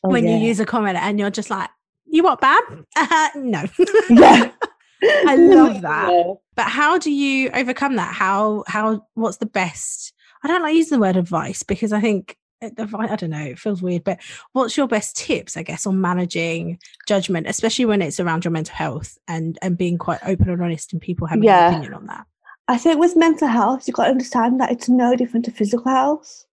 Oh, 0.04 0.10
when 0.10 0.26
yeah. 0.26 0.38
you 0.38 0.48
use 0.48 0.60
a 0.60 0.66
comment 0.66 0.98
and 0.98 1.18
you're 1.20 1.32
just 1.32 1.50
like, 1.50 1.70
you 2.06 2.22
what, 2.24 2.40
Bab? 2.42 2.64
Uh, 2.96 3.30
no. 3.36 3.64
yeah. 4.10 4.52
I 5.04 5.36
love 5.36 5.82
that. 5.82 6.12
Yeah. 6.12 6.34
But 6.56 6.68
how 6.68 6.98
do 7.00 7.12
you 7.12 7.50
overcome 7.52 7.96
that? 7.96 8.14
How 8.14 8.64
how 8.68 9.08
what's 9.16 9.38
the 9.38 9.46
best? 9.48 10.14
I 10.44 10.48
don't 10.48 10.62
like 10.62 10.76
using 10.76 11.00
the 11.00 11.02
word 11.02 11.18
advice 11.18 11.64
because 11.64 11.92
I 11.92 12.00
think 12.02 12.38
I 12.62 13.16
don't 13.16 13.30
know, 13.30 13.44
it 13.46 13.60
feels 13.60 13.82
weird. 13.82 14.04
But 14.04 14.20
what's 14.54 14.78
your 14.78 14.88
best 14.88 15.16
tips, 15.18 15.58
I 15.58 15.64
guess, 15.64 15.86
on 15.86 16.02
managing 16.02 16.80
judgment, 17.08 17.48
especially 17.48 17.86
when 17.86 18.02
it's 18.02 18.20
around 18.20 18.44
your 18.44 18.52
mental 18.52 18.76
health 18.76 19.18
and 19.28 19.58
and 19.62 19.78
being 19.78 19.98
quite 19.98 20.20
open 20.26 20.50
and 20.50 20.62
honest 20.62 20.94
and 20.94 21.02
people 21.02 21.28
having 21.28 21.48
Yeah. 21.48 21.52
an 21.52 21.60
opinion 21.60 21.94
on 21.94 22.08
that? 22.08 22.26
I 22.68 22.78
think 22.78 23.00
with 23.00 23.16
mental 23.18 23.48
health, 23.48 23.88
you've 23.88 23.96
got 23.96 24.06
to 24.06 24.12
understand 24.12 24.60
that 24.62 24.72
it's 24.72 24.90
no 24.90 25.16
different 25.16 25.46
to 25.46 25.52
physical 25.52 25.92
health. 25.92 26.46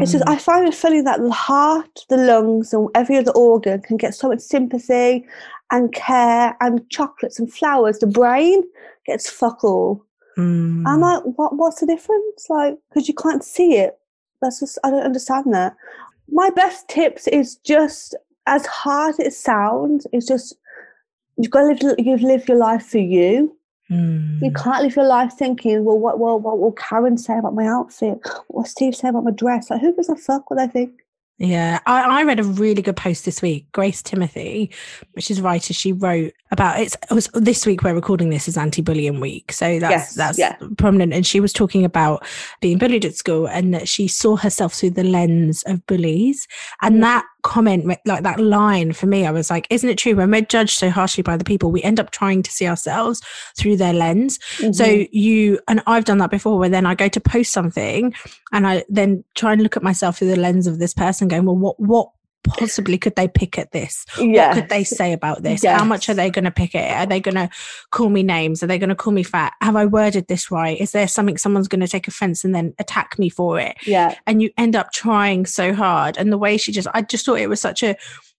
It's 0.00 0.12
just 0.12 0.24
Mm, 0.24 0.28
I 0.28 0.38
find 0.38 0.66
it 0.68 0.74
funny 0.74 1.02
that 1.02 1.20
the 1.20 1.32
heart, 1.32 2.04
the 2.10 2.18
lungs, 2.18 2.74
and 2.74 2.88
every 2.94 3.18
other 3.18 3.32
organ 3.32 3.82
can 3.82 3.96
get 3.98 4.14
so 4.14 4.28
much 4.28 4.40
sympathy 4.40 5.26
and 5.70 5.92
care 5.94 6.56
and 6.60 6.88
chocolates 6.90 7.38
and 7.40 7.52
flowers. 7.52 7.98
The 8.00 8.06
brain 8.08 8.62
gets 9.06 9.30
fuck 9.30 9.64
all. 9.64 10.04
I'm 10.84 11.00
mm, 11.00 11.02
like, 11.02 11.22
what? 11.24 11.56
What's 11.56 11.80
the 11.80 11.86
difference? 11.86 12.46
Like, 12.50 12.76
because 12.90 13.08
you 13.08 13.14
can't 13.14 13.44
see 13.44 13.76
it. 13.78 13.98
That's 14.44 14.60
just 14.60 14.78
I 14.84 14.90
don't 14.90 15.02
understand 15.02 15.52
that. 15.52 15.74
My 16.30 16.50
best 16.50 16.88
tips 16.88 17.26
is 17.26 17.56
just 17.56 18.14
as 18.46 18.64
hard 18.66 19.14
as 19.14 19.18
it 19.20 19.32
sounds. 19.32 20.06
It's 20.12 20.26
just 20.26 20.54
you've 21.36 21.50
got 21.50 21.60
to 21.60 21.86
live. 21.86 21.96
You've 21.98 22.22
lived 22.22 22.48
your 22.48 22.58
life 22.58 22.86
for 22.86 22.98
you. 22.98 23.56
mm. 23.90 24.42
You 24.42 24.52
can't 24.52 24.82
live 24.82 24.96
your 24.96 25.06
life 25.06 25.32
thinking, 25.32 25.84
well, 25.84 25.98
what, 25.98 26.18
well, 26.18 26.38
what 26.38 26.58
will 26.58 26.72
Karen 26.72 27.18
say 27.18 27.38
about 27.38 27.54
my 27.54 27.66
outfit? 27.66 28.18
What 28.22 28.54
will 28.54 28.64
Steve 28.64 28.94
say 28.94 29.08
about 29.08 29.24
my 29.24 29.30
dress? 29.30 29.70
Like, 29.70 29.80
who 29.80 29.94
gives 29.94 30.08
a 30.08 30.16
fuck 30.16 30.50
what 30.50 30.58
they 30.58 30.68
think? 30.68 31.03
Yeah, 31.38 31.80
I, 31.84 32.20
I 32.20 32.22
read 32.22 32.38
a 32.38 32.44
really 32.44 32.80
good 32.80 32.96
post 32.96 33.24
this 33.24 33.42
week. 33.42 33.66
Grace 33.72 34.02
Timothy, 34.02 34.70
which 35.12 35.32
is 35.32 35.40
a 35.40 35.42
writer, 35.42 35.74
she 35.74 35.92
wrote 35.92 36.32
about 36.52 36.78
it's 36.78 36.94
it 37.10 37.12
was 37.14 37.28
this 37.34 37.66
week 37.66 37.82
we're 37.82 37.92
recording 37.94 38.30
this 38.30 38.46
is 38.46 38.56
anti-bullying 38.56 39.18
week. 39.18 39.50
So 39.50 39.80
that's 39.80 39.90
Yes, 39.90 40.14
that's 40.14 40.38
yeah. 40.38 40.56
prominent. 40.78 41.12
And 41.12 41.26
she 41.26 41.40
was 41.40 41.52
talking 41.52 41.84
about 41.84 42.24
being 42.60 42.78
bullied 42.78 43.04
at 43.04 43.16
school 43.16 43.48
and 43.48 43.74
that 43.74 43.88
she 43.88 44.06
saw 44.06 44.36
herself 44.36 44.74
through 44.74 44.90
the 44.90 45.02
lens 45.02 45.64
of 45.66 45.84
bullies. 45.86 46.46
And 46.82 46.96
Mhm. 46.96 47.00
that 47.00 47.24
comment 47.44 47.86
like 48.06 48.22
that 48.22 48.40
line 48.40 48.90
for 48.90 49.06
me 49.06 49.26
i 49.26 49.30
was 49.30 49.50
like 49.50 49.66
isn't 49.68 49.90
it 49.90 49.98
true 49.98 50.16
when 50.16 50.30
we're 50.30 50.40
judged 50.40 50.78
so 50.78 50.88
harshly 50.88 51.22
by 51.22 51.36
the 51.36 51.44
people 51.44 51.70
we 51.70 51.82
end 51.82 52.00
up 52.00 52.10
trying 52.10 52.42
to 52.42 52.50
see 52.50 52.66
ourselves 52.66 53.20
through 53.54 53.76
their 53.76 53.92
lens 53.92 54.38
mm-hmm. 54.56 54.72
so 54.72 55.04
you 55.12 55.60
and 55.68 55.82
i've 55.86 56.06
done 56.06 56.16
that 56.16 56.30
before 56.30 56.58
where 56.58 56.70
then 56.70 56.86
i 56.86 56.94
go 56.94 57.06
to 57.06 57.20
post 57.20 57.52
something 57.52 58.14
and 58.52 58.66
i 58.66 58.82
then 58.88 59.22
try 59.34 59.52
and 59.52 59.62
look 59.62 59.76
at 59.76 59.82
myself 59.82 60.18
through 60.18 60.28
the 60.28 60.40
lens 60.40 60.66
of 60.66 60.78
this 60.78 60.94
person 60.94 61.28
going 61.28 61.44
well 61.44 61.56
what 61.56 61.78
what 61.78 62.08
possibly 62.44 62.98
could 62.98 63.16
they 63.16 63.28
pick 63.28 63.58
at 63.58 63.72
this? 63.72 64.04
What 64.18 64.54
could 64.54 64.68
they 64.68 64.84
say 64.84 65.12
about 65.12 65.42
this? 65.42 65.64
Yes. 65.64 65.78
How 65.78 65.84
much 65.84 66.08
are 66.08 66.14
they 66.14 66.30
going 66.30 66.44
to 66.44 66.50
pick 66.50 66.74
at 66.74 66.90
it? 66.90 66.94
Are 66.94 67.06
they 67.06 67.20
going 67.20 67.34
to 67.34 67.48
call 67.90 68.10
me 68.10 68.22
names? 68.22 68.62
Are 68.62 68.66
they 68.66 68.78
going 68.78 68.90
to 68.90 68.94
call 68.94 69.12
me 69.12 69.22
fat? 69.22 69.54
Have 69.60 69.76
I 69.76 69.86
worded 69.86 70.28
this 70.28 70.50
right? 70.50 70.80
Is 70.80 70.92
there 70.92 71.08
something 71.08 71.38
someone's 71.38 71.68
going 71.68 71.80
to 71.80 71.88
take 71.88 72.06
offense 72.06 72.44
and 72.44 72.54
then 72.54 72.74
attack 72.78 73.18
me 73.18 73.28
for 73.28 73.58
it? 73.58 73.76
Yeah. 73.86 74.14
And 74.26 74.42
you 74.42 74.50
end 74.56 74.76
up 74.76 74.92
trying 74.92 75.46
so 75.46 75.74
hard. 75.74 76.16
And 76.16 76.32
the 76.32 76.38
way 76.38 76.56
she 76.56 76.72
just, 76.72 76.88
I 76.94 77.02
just 77.02 77.26
thought 77.26 77.38
it 77.38 77.48
was 77.48 77.60
such 77.60 77.82
a 77.82 77.96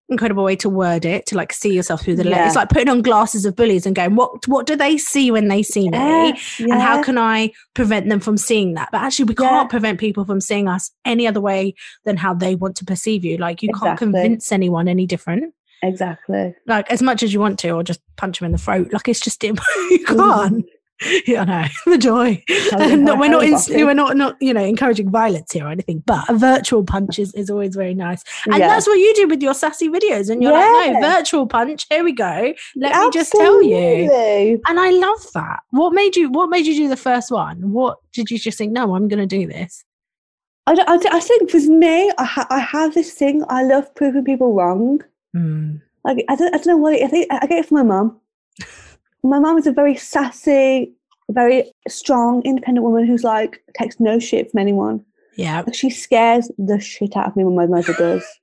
incredible 0.10 0.44
way 0.44 0.56
to 0.56 0.70
word 0.70 1.06
it 1.06 1.26
to 1.28 1.36
like 1.36 1.52
see 1.52 1.74
yourself 1.74 2.02
through 2.02 2.16
the 2.16 2.24
lens. 2.24 2.36
Yeah. 2.36 2.48
It's 2.48 2.56
like 2.56 2.70
putting 2.70 2.90
on 2.90 3.02
glasses 3.02 3.46
of 3.46 3.56
bullies 3.56 3.86
and 3.86 3.96
going, 3.96 4.16
what 4.16 4.48
what 4.48 4.66
do 4.66 4.76
they 4.76 4.98
see 4.98 5.32
when 5.32 5.48
they 5.48 5.64
see 5.64 5.90
yeah, 5.92 6.32
me? 6.32 6.40
Yeah. 6.60 6.74
And 6.74 6.82
how 6.82 7.02
can 7.02 7.18
I 7.18 7.52
prevent 7.74 8.10
them 8.10 8.20
from 8.20 8.38
seeing 8.38 8.74
that? 8.76 8.90
But 8.92 9.02
actually 9.02 9.26
we 9.26 9.36
can't 9.36 9.70
prevent 9.70 10.00
people 10.00 10.26
from 10.26 10.42
seeing 10.42 10.68
us 10.68 10.92
any 11.06 11.28
other 11.28 11.42
way 11.42 11.74
than 12.04 12.18
how 12.18 12.34
they 12.34 12.56
want 12.56 12.76
to 12.78 12.86
perceive 12.86 13.26
you. 13.26 13.38
Like 13.38 13.62
you 13.62 13.70
exactly. 13.70 13.88
can't 13.88 14.00
convince 14.00 14.52
anyone 14.52 14.88
any 14.88 15.06
different. 15.06 15.54
Exactly. 15.84 16.56
Like 16.66 16.90
as 16.92 17.02
much 17.02 17.22
as 17.22 17.34
you 17.34 17.40
want 17.40 17.60
to, 17.60 17.72
or 17.72 17.84
just 17.84 18.02
punch 18.16 18.40
them 18.40 18.48
in 18.48 18.52
the 18.52 18.58
throat. 18.58 18.92
Like 18.92 19.08
it's 19.08 19.20
just 19.20 19.44
you 19.44 19.54
mm-hmm. 19.54 20.18
can't. 20.18 20.66
yeah, 21.28 21.44
no, 21.44 21.66
the 21.92 21.98
joy. 21.98 22.42
no, 22.72 23.16
we're 23.16 23.30
not, 23.30 23.44
we're 23.70 23.94
not, 23.94 24.16
not, 24.16 24.36
you 24.40 24.54
know, 24.54 24.64
encouraging 24.64 25.10
violence 25.12 25.52
here 25.52 25.66
or 25.66 25.72
anything, 25.72 26.02
but 26.06 26.28
a 26.30 26.34
virtual 26.34 26.84
punch 26.84 27.20
is, 27.20 27.34
is 27.34 27.50
always 27.50 27.76
very 27.76 27.94
nice. 27.94 28.24
And 28.46 28.58
yeah. 28.58 28.68
that's 28.68 28.88
what 28.88 28.96
you 28.96 29.14
do 29.16 29.28
with 29.28 29.42
your 29.42 29.54
sassy 29.54 29.90
videos. 29.90 30.30
And 30.30 30.42
you're 30.42 30.54
yeah. 30.54 30.72
like, 30.72 30.94
no, 30.94 31.02
virtual 31.02 31.48
punch. 31.48 31.86
Here 31.90 32.04
we 32.04 32.14
go. 32.14 32.54
Let 32.76 32.94
Absolutely. 32.94 33.06
me 33.06 33.12
just 33.12 33.32
tell 33.32 33.62
you. 33.62 34.62
And 34.68 34.80
I 34.80 34.90
love 34.92 35.28
that. 35.34 35.60
What 35.72 35.94
made 35.94 36.16
you, 36.16 36.30
what 36.30 36.50
made 36.50 36.66
you 36.66 36.76
do 36.76 36.88
the 36.88 36.98
first 36.98 37.30
one? 37.30 37.72
What 37.72 37.98
did 38.14 38.32
you 38.32 38.40
just 38.40 38.58
think? 38.58 38.72
No, 38.72 38.96
I'm 38.96 39.08
going 39.08 39.28
to 39.28 39.28
do 39.28 39.48
this. 39.48 39.84
I, 40.68 40.74
I, 40.74 41.00
I 41.12 41.20
think 41.20 41.54
with 41.54 41.68
me, 41.68 42.12
I, 42.18 42.24
ha- 42.24 42.48
I 42.50 42.60
have 42.60 42.94
this 42.94 43.14
thing. 43.14 43.44
I 43.50 43.64
love 43.64 43.94
proving 43.96 44.24
people 44.24 44.54
wrong. 44.54 45.02
Mm. 45.36 45.82
Like 46.06 46.24
I 46.30 46.36
don't, 46.36 46.54
I 46.54 46.58
don't 46.58 46.68
know 46.68 46.78
what. 46.78 46.94
I 46.94 47.08
think 47.08 47.28
I 47.32 47.46
get 47.48 47.60
it 47.60 47.66
from 47.66 47.78
my 47.78 47.84
mum 47.84 48.20
my 49.26 49.40
mum 49.40 49.58
is 49.58 49.68
a 49.68 49.72
very 49.72 49.96
sassy, 49.96 50.94
very 51.32 51.72
strong, 51.88 52.44
independent 52.44 52.84
woman 52.84 53.06
who's 53.06 53.24
like 53.24 53.64
takes 53.78 54.00
no 54.00 54.20
shit 54.20 54.52
from 54.52 54.60
anyone. 54.60 55.04
Yeah, 55.36 55.64
she 55.74 55.90
scares 55.90 56.50
the 56.58 56.80
shit 56.80 57.18
out 57.18 57.28
of 57.28 57.36
me 57.36 57.44
when 57.44 57.56
my 57.56 57.66
mother 57.66 57.94
does. 57.94 58.26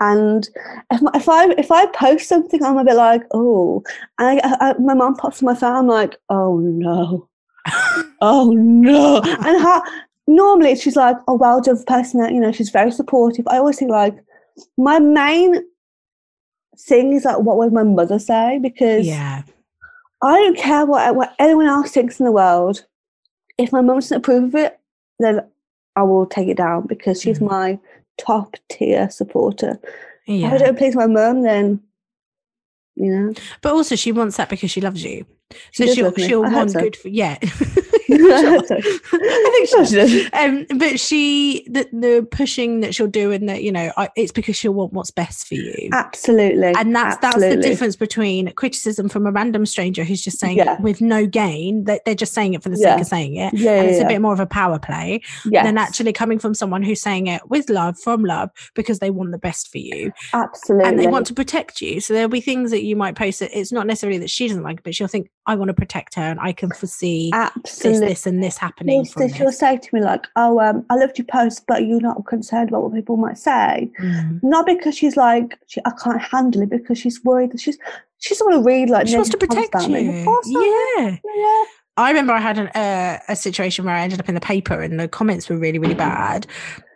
And 0.00 0.48
if, 0.90 1.00
if 1.14 1.28
I 1.28 1.50
if 1.50 1.70
I 1.70 1.86
post 1.86 2.28
something, 2.28 2.60
I'm 2.64 2.76
a 2.76 2.82
bit 2.82 2.96
like, 2.96 3.22
oh, 3.32 3.84
and 4.18 4.40
I, 4.40 4.56
I, 4.70 4.74
my 4.78 4.94
mom 4.94 5.14
pops 5.14 5.40
on 5.40 5.46
my 5.46 5.54
phone. 5.54 5.76
I'm 5.76 5.86
like, 5.86 6.16
oh 6.28 6.58
no, 6.58 7.28
oh 8.20 8.50
no. 8.52 9.20
And 9.22 9.62
her, 9.62 9.82
normally 10.26 10.74
she's 10.74 10.96
like, 10.96 11.16
oh, 11.28 11.36
well 11.36 11.60
done, 11.60 11.84
person 11.84 12.20
that 12.20 12.32
you 12.32 12.40
know, 12.40 12.50
she's 12.50 12.70
very 12.70 12.90
supportive. 12.90 13.46
I 13.46 13.58
always 13.58 13.78
think 13.78 13.92
like 13.92 14.16
my 14.76 14.98
main 14.98 15.62
thing 16.76 17.12
is 17.12 17.24
like, 17.24 17.38
what 17.38 17.58
would 17.58 17.72
my 17.72 17.84
mother 17.84 18.18
say? 18.18 18.58
Because 18.60 19.06
yeah 19.06 19.42
I 20.22 20.36
don't 20.36 20.56
care 20.56 20.86
what, 20.86 21.14
what 21.16 21.34
anyone 21.38 21.66
else 21.66 21.90
thinks 21.90 22.20
in 22.20 22.26
the 22.26 22.32
world. 22.32 22.84
If 23.58 23.72
my 23.72 23.80
mum 23.80 23.96
doesn't 23.96 24.18
approve 24.18 24.44
of 24.44 24.54
it, 24.54 24.78
then 25.18 25.40
I 25.96 26.02
will 26.02 26.26
take 26.26 26.48
it 26.48 26.56
down 26.56 26.86
because 26.86 27.20
she's 27.20 27.38
mm. 27.38 27.50
my 27.50 27.78
top 28.18 28.56
tier 28.70 29.10
supporter. 29.10 29.78
Yeah. 30.26 30.48
If 30.48 30.52
I 30.54 30.58
don't 30.58 30.78
please 30.78 30.96
my 30.96 31.06
mum, 31.06 31.42
then 31.42 31.80
you 32.94 33.14
know. 33.14 33.34
But 33.60 33.72
also, 33.72 33.96
she 33.96 34.12
wants 34.12 34.36
that 34.36 34.48
because 34.48 34.70
she 34.70 34.80
loves 34.80 35.02
you. 35.04 35.26
So 35.72 35.86
she 35.86 36.02
will 36.02 36.12
she'll 36.14 36.42
want 36.42 36.72
so. 36.72 36.80
good 36.80 36.96
for 36.96 37.08
yeah. 37.08 37.38
I 38.12 39.50
think 39.52 39.68
so. 39.68 39.84
she 39.84 39.94
does. 39.94 40.30
Um, 40.32 40.66
but 40.76 41.00
she 41.00 41.66
the 41.68 41.88
the 41.92 42.26
pushing 42.30 42.80
that 42.80 42.94
she'll 42.94 43.06
do 43.06 43.30
and 43.32 43.48
that 43.48 43.62
you 43.62 43.72
know 43.72 43.92
I, 43.96 44.10
it's 44.16 44.32
because 44.32 44.56
she'll 44.56 44.74
want 44.74 44.92
what's 44.92 45.10
best 45.10 45.46
for 45.46 45.54
you. 45.54 45.88
Absolutely. 45.92 46.74
And 46.76 46.94
that's 46.94 47.16
Absolutely. 47.22 47.56
that's 47.56 47.56
the 47.56 47.70
difference 47.70 47.96
between 47.96 48.52
criticism 48.52 49.08
from 49.08 49.26
a 49.26 49.32
random 49.32 49.66
stranger 49.66 50.04
who's 50.04 50.22
just 50.22 50.38
saying 50.38 50.58
yeah. 50.58 50.74
it 50.74 50.80
with 50.80 51.00
no 51.00 51.26
gain 51.26 51.84
that 51.84 52.04
they're 52.04 52.14
just 52.14 52.34
saying 52.34 52.54
it 52.54 52.62
for 52.62 52.68
the 52.68 52.78
yeah. 52.78 52.94
sake 52.94 53.00
of 53.00 53.06
saying 53.06 53.36
it. 53.36 53.54
Yeah, 53.54 53.80
and 53.80 53.88
it's 53.88 54.02
a 54.02 54.06
bit 54.06 54.20
more 54.20 54.32
of 54.32 54.40
a 54.40 54.46
power 54.46 54.78
play 54.78 55.22
yes. 55.44 55.64
than 55.64 55.78
actually 55.78 56.12
coming 56.12 56.38
from 56.38 56.54
someone 56.54 56.82
who's 56.82 57.00
saying 57.00 57.28
it 57.28 57.48
with 57.48 57.70
love 57.70 57.98
from 57.98 58.24
love 58.24 58.50
because 58.74 58.98
they 58.98 59.10
want 59.10 59.32
the 59.32 59.38
best 59.38 59.70
for 59.70 59.78
you. 59.78 60.12
Absolutely. 60.32 60.88
And 60.88 60.98
they 60.98 61.06
want 61.06 61.26
to 61.28 61.34
protect 61.34 61.80
you. 61.80 62.00
So 62.00 62.14
there'll 62.14 62.28
be 62.28 62.40
things 62.40 62.70
that 62.70 62.82
you 62.82 62.96
might 62.96 63.16
post 63.16 63.40
that 63.40 63.56
it's 63.58 63.72
not 63.72 63.86
necessarily 63.86 64.18
that 64.18 64.30
she 64.30 64.48
doesn't 64.48 64.62
like, 64.62 64.82
but 64.82 64.94
she'll 64.94 65.08
think 65.08 65.30
I 65.46 65.56
want 65.56 65.68
to 65.68 65.74
protect 65.74 66.14
her 66.14 66.22
and 66.22 66.38
I 66.40 66.52
can 66.52 66.70
foresee 66.70 67.30
Absolutely. 67.34 68.00
this, 68.00 68.10
this, 68.10 68.26
and 68.26 68.42
this 68.42 68.56
happening. 68.56 69.04
Yes, 69.16 69.36
she'll 69.36 69.50
say 69.50 69.76
to 69.76 69.94
me 69.94 70.00
like, 70.00 70.26
"Oh, 70.36 70.60
um, 70.60 70.86
I 70.88 70.94
loved 70.94 71.18
your 71.18 71.26
post, 71.26 71.64
but 71.66 71.84
you're 71.84 72.00
not 72.00 72.24
concerned 72.26 72.68
about 72.68 72.84
what 72.84 72.94
people 72.94 73.16
might 73.16 73.38
say." 73.38 73.90
Mm. 74.00 74.40
Not 74.42 74.66
because 74.66 74.96
she's 74.96 75.16
like, 75.16 75.58
she, 75.66 75.80
I 75.84 75.90
can't 76.02 76.20
handle 76.20 76.62
it, 76.62 76.70
because 76.70 76.98
she's 76.98 77.22
worried 77.24 77.52
that 77.52 77.60
she's 77.60 77.78
she 78.18 78.34
doesn't 78.34 78.46
want 78.46 78.62
to 78.62 78.66
read 78.66 78.88
like 78.88 79.08
she 79.08 79.16
wants 79.16 79.30
to 79.30 79.36
protect 79.36 79.74
you. 79.88 79.96
Yeah. 79.96 81.16
yeah. 81.24 81.64
I 81.96 82.08
remember 82.08 82.32
I 82.32 82.40
had 82.40 82.58
an, 82.58 82.68
uh, 82.68 83.18
a 83.28 83.36
situation 83.36 83.84
where 83.84 83.94
I 83.94 84.00
ended 84.00 84.20
up 84.20 84.28
in 84.28 84.34
the 84.34 84.40
paper 84.40 84.80
and 84.80 84.98
the 84.98 85.08
comments 85.08 85.48
were 85.50 85.58
really, 85.58 85.78
really 85.78 85.94
bad. 85.94 86.46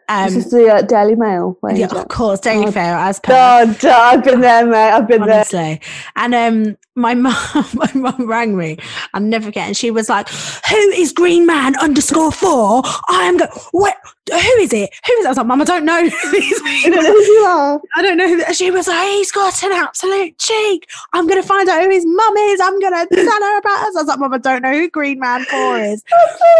Um, 0.08 0.26
this 0.26 0.46
is 0.46 0.50
the 0.52 0.72
uh, 0.72 0.82
Daily 0.82 1.16
Mail. 1.16 1.58
Yeah, 1.74 1.88
of 1.88 2.08
course, 2.08 2.40
Daily 2.40 2.66
oh, 2.66 2.70
Mail. 2.70 2.94
As 2.94 3.18
per. 3.18 3.32
God, 3.32 3.84
I've 3.84 4.24
been 4.24 4.40
there, 4.40 4.66
mate. 4.66 4.90
I've 4.90 5.08
been 5.08 5.22
Honestly. 5.22 5.58
there. 5.58 5.80
And 6.14 6.34
um, 6.34 6.76
my 6.96 7.14
mum, 7.14 7.34
my 7.74 7.90
mum 7.94 8.26
rang 8.26 8.56
me. 8.56 8.78
I'll 9.14 9.20
never 9.20 9.46
forget. 9.46 9.66
And 9.68 9.76
she 9.76 9.90
was 9.90 10.08
like, 10.08 10.28
"Who 10.28 10.76
is 10.76 11.12
Green 11.12 11.46
Man 11.46 11.76
underscore 11.76 12.32
four? 12.32 12.82
I 13.08 13.24
am 13.24 13.36
go. 13.36 13.46
What? 13.72 13.96
Who 14.28 14.36
is 14.36 14.72
it? 14.72 14.90
Who 15.06 15.12
is?" 15.12 15.24
It? 15.24 15.26
I 15.26 15.28
was 15.28 15.36
like, 15.36 15.46
"Mum, 15.46 15.60
I 15.60 15.64
don't 15.64 15.84
know 15.84 16.08
who 16.08 16.30
these 16.32 16.62
people. 16.62 16.64
I 16.64 16.90
don't 16.90 17.04
know 17.04 17.12
who 17.12 17.22
you 17.22 17.44
are. 17.46 17.80
I 17.96 18.02
don't 18.02 18.16
know." 18.16 18.28
Who 18.28 18.54
she 18.54 18.70
was 18.70 18.88
like, 18.88 19.08
"He's 19.08 19.30
got 19.30 19.62
an 19.62 19.72
absolute 19.72 20.38
cheek. 20.38 20.88
I'm 21.12 21.26
gonna 21.26 21.42
find 21.42 21.68
out 21.68 21.82
who 21.82 21.90
his 21.90 22.04
mum 22.06 22.36
is. 22.36 22.60
I'm 22.60 22.80
gonna 22.80 23.06
tell 23.12 23.42
her 23.42 23.58
about 23.58 23.88
us." 23.88 23.96
I 23.96 24.00
was 24.00 24.06
like, 24.08 24.18
"Mum, 24.18 24.32
I 24.32 24.38
don't 24.38 24.62
know 24.62 24.72
who 24.72 24.88
Green 24.90 25.20
Man 25.20 25.44
four 25.44 25.78
is." 25.78 26.02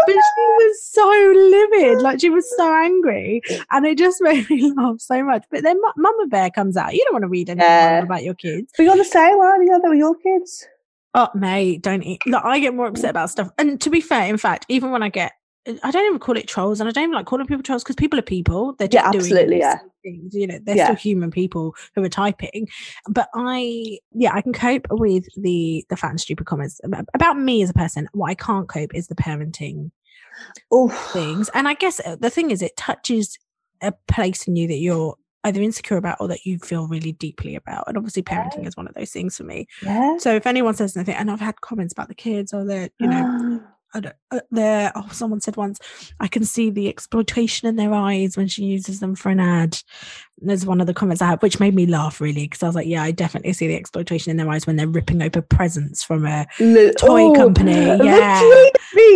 but 0.05 0.13
she 0.13 0.41
was 0.41 0.83
so 0.83 1.07
livid. 1.07 2.01
Like 2.01 2.21
she 2.21 2.29
was 2.29 2.49
so 2.55 2.73
angry 2.73 3.41
and 3.71 3.85
it 3.85 3.97
just 3.97 4.21
made 4.21 4.49
me 4.49 4.71
laugh 4.73 4.99
so 4.99 5.23
much. 5.23 5.43
But 5.49 5.63
then 5.63 5.77
M- 5.77 5.93
Mama 5.97 6.27
Bear 6.27 6.49
comes 6.49 6.77
out. 6.77 6.93
You 6.93 7.03
don't 7.05 7.13
want 7.15 7.23
to 7.23 7.29
read 7.29 7.49
anything 7.49 7.67
yeah. 7.67 8.03
about 8.03 8.23
your 8.23 8.33
kids. 8.35 8.71
But 8.77 8.83
you're 8.83 8.97
the 8.97 9.03
same 9.03 9.37
one. 9.37 9.61
You 9.61 9.69
know 9.69 9.81
that 9.81 9.89
with 9.89 9.97
your 9.99 10.15
kids. 10.15 10.26
Oh, 11.13 11.29
mate, 11.33 11.81
don't 11.81 12.03
eat. 12.03 12.21
Look, 12.25 12.43
I 12.43 12.59
get 12.59 12.75
more 12.75 12.87
upset 12.87 13.09
about 13.09 13.29
stuff. 13.29 13.49
And 13.57 13.81
to 13.81 13.89
be 13.89 14.01
fair, 14.01 14.27
in 14.27 14.37
fact, 14.37 14.65
even 14.69 14.91
when 14.91 15.01
I 15.01 15.09
get, 15.09 15.31
I 15.83 15.91
don't 15.91 16.05
even 16.05 16.19
call 16.19 16.37
it 16.37 16.47
trolls, 16.47 16.79
and 16.79 16.87
I 16.87 16.91
don't 16.91 17.05
even 17.05 17.15
like 17.15 17.25
calling 17.25 17.47
people 17.47 17.63
trolls 17.63 17.83
because 17.83 17.95
people 17.95 18.17
are 18.19 18.23
people. 18.23 18.75
They're 18.77 18.87
just 18.87 19.03
yeah, 19.03 19.09
absolutely, 19.09 19.59
yeah. 19.59 19.79
Things, 20.03 20.33
you 20.33 20.47
know, 20.47 20.59
they're 20.63 20.77
yeah. 20.77 20.85
still 20.85 20.95
human 20.95 21.31
people 21.31 21.75
who 21.95 22.03
are 22.03 22.09
typing. 22.09 22.67
But 23.09 23.29
I, 23.35 23.99
yeah, 24.13 24.33
I 24.33 24.41
can 24.41 24.53
cope 24.53 24.87
with 24.91 25.25
the 25.35 25.83
the 25.89 25.97
fat 25.97 26.11
and 26.11 26.21
stupid 26.21 26.45
comments 26.45 26.79
about 27.13 27.37
me 27.37 27.63
as 27.63 27.69
a 27.69 27.73
person. 27.73 28.07
What 28.13 28.29
I 28.29 28.35
can't 28.35 28.69
cope 28.69 28.93
is 28.93 29.07
the 29.07 29.15
parenting 29.15 29.91
Oof. 30.73 30.93
things. 31.11 31.49
And 31.53 31.67
I 31.67 31.73
guess 31.73 31.99
uh, 32.05 32.15
the 32.15 32.29
thing 32.29 32.51
is, 32.51 32.61
it 32.61 32.77
touches 32.77 33.37
a 33.81 33.91
place 34.07 34.47
in 34.47 34.55
you 34.55 34.67
that 34.67 34.77
you're 34.77 35.15
either 35.47 35.61
insecure 35.61 35.97
about 35.97 36.17
or 36.19 36.27
that 36.27 36.45
you 36.45 36.59
feel 36.59 36.87
really 36.87 37.13
deeply 37.13 37.55
about. 37.55 37.85
And 37.87 37.97
obviously, 37.97 38.23
parenting 38.23 38.61
yeah. 38.63 38.67
is 38.67 38.77
one 38.77 38.87
of 38.87 38.93
those 38.93 39.11
things 39.11 39.37
for 39.37 39.43
me. 39.43 39.67
Yeah. 39.81 40.17
So 40.17 40.35
if 40.35 40.45
anyone 40.45 40.75
says 40.75 40.95
anything, 40.95 41.15
and 41.15 41.31
I've 41.31 41.39
had 41.39 41.61
comments 41.61 41.93
about 41.93 42.09
the 42.09 42.15
kids 42.15 42.53
or 42.53 42.65
that, 42.65 42.91
you 42.99 43.07
know, 43.07 43.61
I 43.93 43.99
don't, 44.01 44.15
uh, 44.31 44.41
there. 44.51 44.91
Oh, 44.95 45.07
someone 45.11 45.41
said 45.41 45.55
once, 45.55 45.79
I 46.19 46.27
can 46.27 46.43
see 46.43 46.69
the 46.69 46.89
exploitation 46.89 47.67
in 47.67 47.77
their 47.77 47.93
eyes 47.93 48.35
when 48.35 48.47
she 48.47 48.65
uses 48.65 48.99
them 48.99 49.15
for 49.15 49.29
an 49.29 49.39
ad. 49.39 49.79
There's 50.39 50.65
one 50.65 50.79
of 50.79 50.87
the 50.87 50.93
comments 50.93 51.21
I 51.21 51.27
had, 51.27 51.41
which 51.41 51.59
made 51.59 51.73
me 51.73 51.85
laugh 51.85 52.21
really 52.21 52.43
because 52.43 52.61
I 52.61 52.67
was 52.67 52.75
like, 52.75 52.87
yeah, 52.87 53.03
I 53.03 53.11
definitely 53.11 53.53
see 53.53 53.67
the 53.67 53.75
exploitation 53.75 54.29
in 54.29 54.37
their 54.37 54.49
eyes 54.49 54.67
when 54.67 54.75
they're 54.75 54.87
ripping 54.87 55.21
open 55.21 55.43
presents 55.43 56.03
from 56.03 56.25
a 56.25 56.45
toy 56.59 57.23
oh, 57.23 57.33
company. 57.33 57.73
Yeah, 57.73 58.69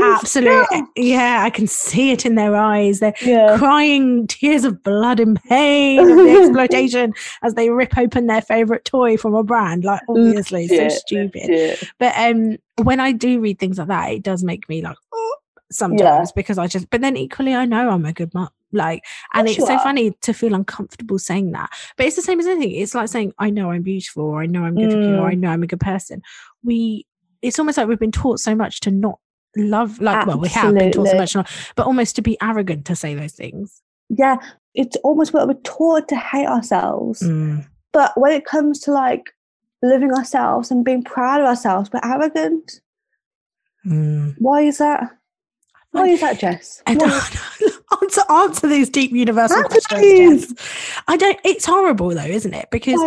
absolutely. 0.03 0.81
Yeah, 0.95 1.43
I 1.43 1.49
can 1.49 1.67
see 1.67 2.11
it 2.11 2.25
in 2.25 2.35
their 2.35 2.55
eyes. 2.55 2.99
They're 2.99 3.13
yeah. 3.21 3.57
crying 3.57 4.25
tears 4.27 4.63
of 4.63 4.81
blood 4.81 5.19
and 5.19 5.41
pain 5.43 5.99
of 5.99 6.17
the 6.17 6.39
exploitation 6.41 7.13
as 7.43 7.53
they 7.53 7.69
rip 7.69 7.97
open 7.97 8.27
their 8.27 8.41
favorite 8.41 8.85
toy 8.85 9.17
from 9.17 9.35
a 9.35 9.43
brand. 9.43 9.83
Like, 9.83 10.01
obviously, 10.09 10.67
so 10.67 10.89
stupid. 10.89 11.87
But 11.99 12.13
um, 12.17 12.57
when 12.83 12.99
I 12.99 13.11
do 13.11 13.39
read 13.39 13.59
things 13.59 13.77
like 13.77 13.87
that, 13.89 14.11
it 14.11 14.23
does 14.23 14.43
make 14.43 14.67
me 14.67 14.81
like, 14.81 14.97
oh, 15.13 15.35
sometimes 15.71 16.29
yeah. 16.29 16.33
because 16.35 16.57
I 16.57 16.67
just, 16.67 16.89
but 16.89 17.01
then 17.01 17.15
equally, 17.17 17.53
I 17.53 17.65
know 17.65 17.89
I'm 17.89 18.05
a 18.05 18.13
good 18.13 18.33
mom. 18.33 18.49
Like, 18.71 19.03
and 19.33 19.47
it's 19.47 19.57
so 19.57 19.73
are. 19.73 19.79
funny 19.79 20.11
to 20.21 20.33
feel 20.33 20.53
uncomfortable 20.53 21.19
saying 21.19 21.51
that. 21.51 21.69
But 21.97 22.05
it's 22.05 22.15
the 22.15 22.21
same 22.21 22.39
as 22.39 22.47
anything. 22.47 22.71
It's 22.71 22.95
like 22.95 23.09
saying, 23.09 23.33
I 23.39 23.49
know 23.49 23.71
I'm 23.71 23.83
beautiful, 23.83 24.23
or 24.23 24.41
I 24.41 24.45
know 24.45 24.63
I'm 24.63 24.75
good 24.75 24.89
mm. 24.89 24.95
looking, 24.95 25.15
or 25.15 25.27
I 25.27 25.35
know 25.35 25.49
I'm 25.49 25.63
a 25.63 25.67
good 25.67 25.79
person. 25.79 26.21
We, 26.63 27.05
it's 27.41 27.59
almost 27.59 27.77
like 27.77 27.87
we've 27.87 27.99
been 27.99 28.11
taught 28.11 28.39
so 28.39 28.55
much 28.55 28.79
to 28.81 28.91
not 28.91 29.19
love, 29.57 29.99
like, 29.99 30.17
Absolutely. 30.17 30.33
well, 30.33 30.41
we 30.41 30.49
have 30.49 30.75
been 30.75 30.91
taught 30.91 31.07
so 31.07 31.17
much, 31.17 31.35
not, 31.35 31.51
but 31.75 31.85
almost 31.85 32.15
to 32.15 32.21
be 32.21 32.37
arrogant 32.41 32.85
to 32.85 32.95
say 32.95 33.15
those 33.15 33.33
things. 33.33 33.81
Yeah. 34.09 34.37
it's 34.73 34.97
almost 34.97 35.33
what 35.33 35.47
we're 35.47 35.53
taught 35.63 36.07
to 36.09 36.17
hate 36.17 36.47
ourselves. 36.47 37.21
Mm. 37.21 37.65
But 37.93 38.13
when 38.15 38.31
it 38.31 38.45
comes 38.45 38.79
to 38.81 38.91
like 38.91 39.33
living 39.81 40.11
ourselves 40.13 40.71
and 40.71 40.85
being 40.85 41.03
proud 41.03 41.41
of 41.41 41.47
ourselves, 41.47 41.89
we're 41.91 42.01
arrogant. 42.03 42.81
Mm. 43.85 44.35
Why 44.37 44.61
is 44.61 44.77
that? 44.77 45.09
Why 45.91 46.07
is 46.07 46.21
that, 46.21 46.39
Jess? 46.39 46.81
I 46.87 46.95
don't 46.95 47.11
answer 48.31 48.67
these 48.67 48.89
deep 48.89 49.11
universal 49.11 49.63
questions. 49.63 50.53
I 51.07 51.17
don't. 51.17 51.39
It's 51.43 51.65
horrible 51.65 52.09
though, 52.09 52.21
isn't 52.25 52.53
it? 52.53 52.69
Because 52.71 52.99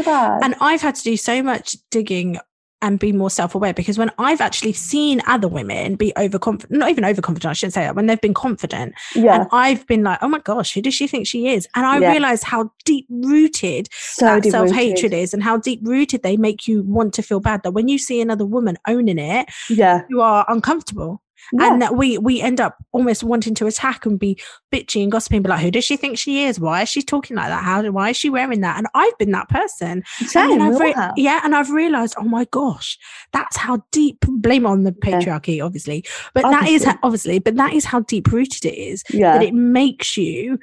and 0.43 0.55
I've 0.61 0.81
had 0.83 0.95
to 0.97 1.03
do 1.03 1.17
so 1.17 1.43
much 1.43 1.77
digging 1.91 2.39
and 2.83 2.99
be 2.99 3.13
more 3.13 3.31
self-aware 3.31 3.73
because 3.73 3.97
when 3.97 4.11
I've 4.19 4.43
actually 4.43 4.75
seen 4.75 5.23
other 5.27 5.49
women 5.49 5.95
be 5.95 6.13
overconfident, 6.19 6.79
not 6.79 6.91
even 6.91 7.03
overconfident, 7.07 7.49
I 7.51 7.55
shouldn't 7.55 7.73
say 7.73 7.81
that, 7.85 7.97
when 7.97 8.05
they've 8.07 8.21
been 8.21 8.35
confident, 8.35 8.95
yeah, 9.17 9.37
and 9.37 9.49
I've 9.53 9.87
been 9.87 10.03
like, 10.03 10.19
oh 10.21 10.29
my 10.29 10.41
gosh, 10.41 10.75
who 10.75 10.83
does 10.83 10.93
she 10.93 11.07
think 11.07 11.27
she 11.27 11.49
is? 11.49 11.67
And 11.75 11.87
I 11.87 11.99
Yeah. 11.99 12.11
realized 12.11 12.45
how 12.45 12.71
deep 12.85 13.07
rooted 13.09 13.89
so 13.93 14.27
that 14.27 14.43
deep-rooted. 14.43 14.71
self-hatred 14.71 15.15
is 15.15 15.33
and 15.33 15.43
how 15.43 15.57
deep 15.57 15.81
rooted 15.83 16.23
they 16.23 16.37
make 16.37 16.69
you 16.69 16.83
want 16.83 17.15
to 17.15 17.23
feel 17.23 17.41
bad 17.41 17.63
that 17.63 17.71
when 17.73 17.89
you 17.89 17.97
see 17.97 18.21
another 18.21 18.45
woman 18.45 18.77
owning 18.87 19.19
it, 19.19 19.49
Yeah, 19.71 20.03
you 20.11 20.21
are 20.21 20.45
uncomfortable. 20.49 21.23
Yeah. 21.53 21.73
and 21.73 21.83
that 21.83 21.97
we 21.97 22.19
we 22.19 22.41
end 22.41 22.61
up 22.61 22.77
almost 22.93 23.23
wanting 23.23 23.55
to 23.55 23.67
attack 23.67 24.07
and 24.07 24.19
be 24.19 24.39
bitchy 24.73 25.03
and 25.03 25.13
gossiping, 25.13 25.43
be 25.43 25.49
like, 25.49 25.61
who 25.61 25.71
does 25.71 25.85
she 25.85 25.97
think 25.97 26.19
she 26.19 26.45
is? 26.45 26.59
Why 26.59 26.83
is 26.83 26.89
she 26.89 27.03
talking 27.03 27.37
like 27.37 27.49
that? 27.49 27.63
How 27.63 27.83
why 27.91 28.11
is 28.11 28.17
she 28.17 28.31
wearing 28.31 28.61
that? 28.61 28.79
And 28.79 28.87
I've 28.95 29.17
been 29.19 29.33
that 29.33 29.49
person. 29.49 30.03
Same, 30.27 30.51
then 30.51 30.63
I've 30.63 30.81
re- 30.81 30.95
yeah, 31.17 31.41
and 31.45 31.55
I've 31.55 31.71
realized, 31.71 32.15
oh 32.19 32.25
my 32.25 32.47
gosh, 32.51 32.99
that's 33.33 33.57
how 33.57 33.83
deep. 33.93 34.19
Blame 34.27 34.67
on 34.67 34.85
the 34.85 34.95
Yeah. 35.05 35.21
patriarchy, 35.21 35.65
obviously, 35.65 36.05
but 36.35 36.43
that 36.43 36.69
is 36.69 36.83
Obviously. 36.83 36.87
how, 36.91 36.99
obviously, 37.03 37.39
but 37.39 37.57
that 37.57 37.73
is 37.73 37.85
how 37.85 38.01
deep 38.01 38.31
rooted 38.33 38.65
it 38.65 38.77
is 38.77 39.03
yeah, 39.11 39.33
that 39.39 39.43
it 39.43 39.55
makes 39.55 40.17
you 40.17 40.59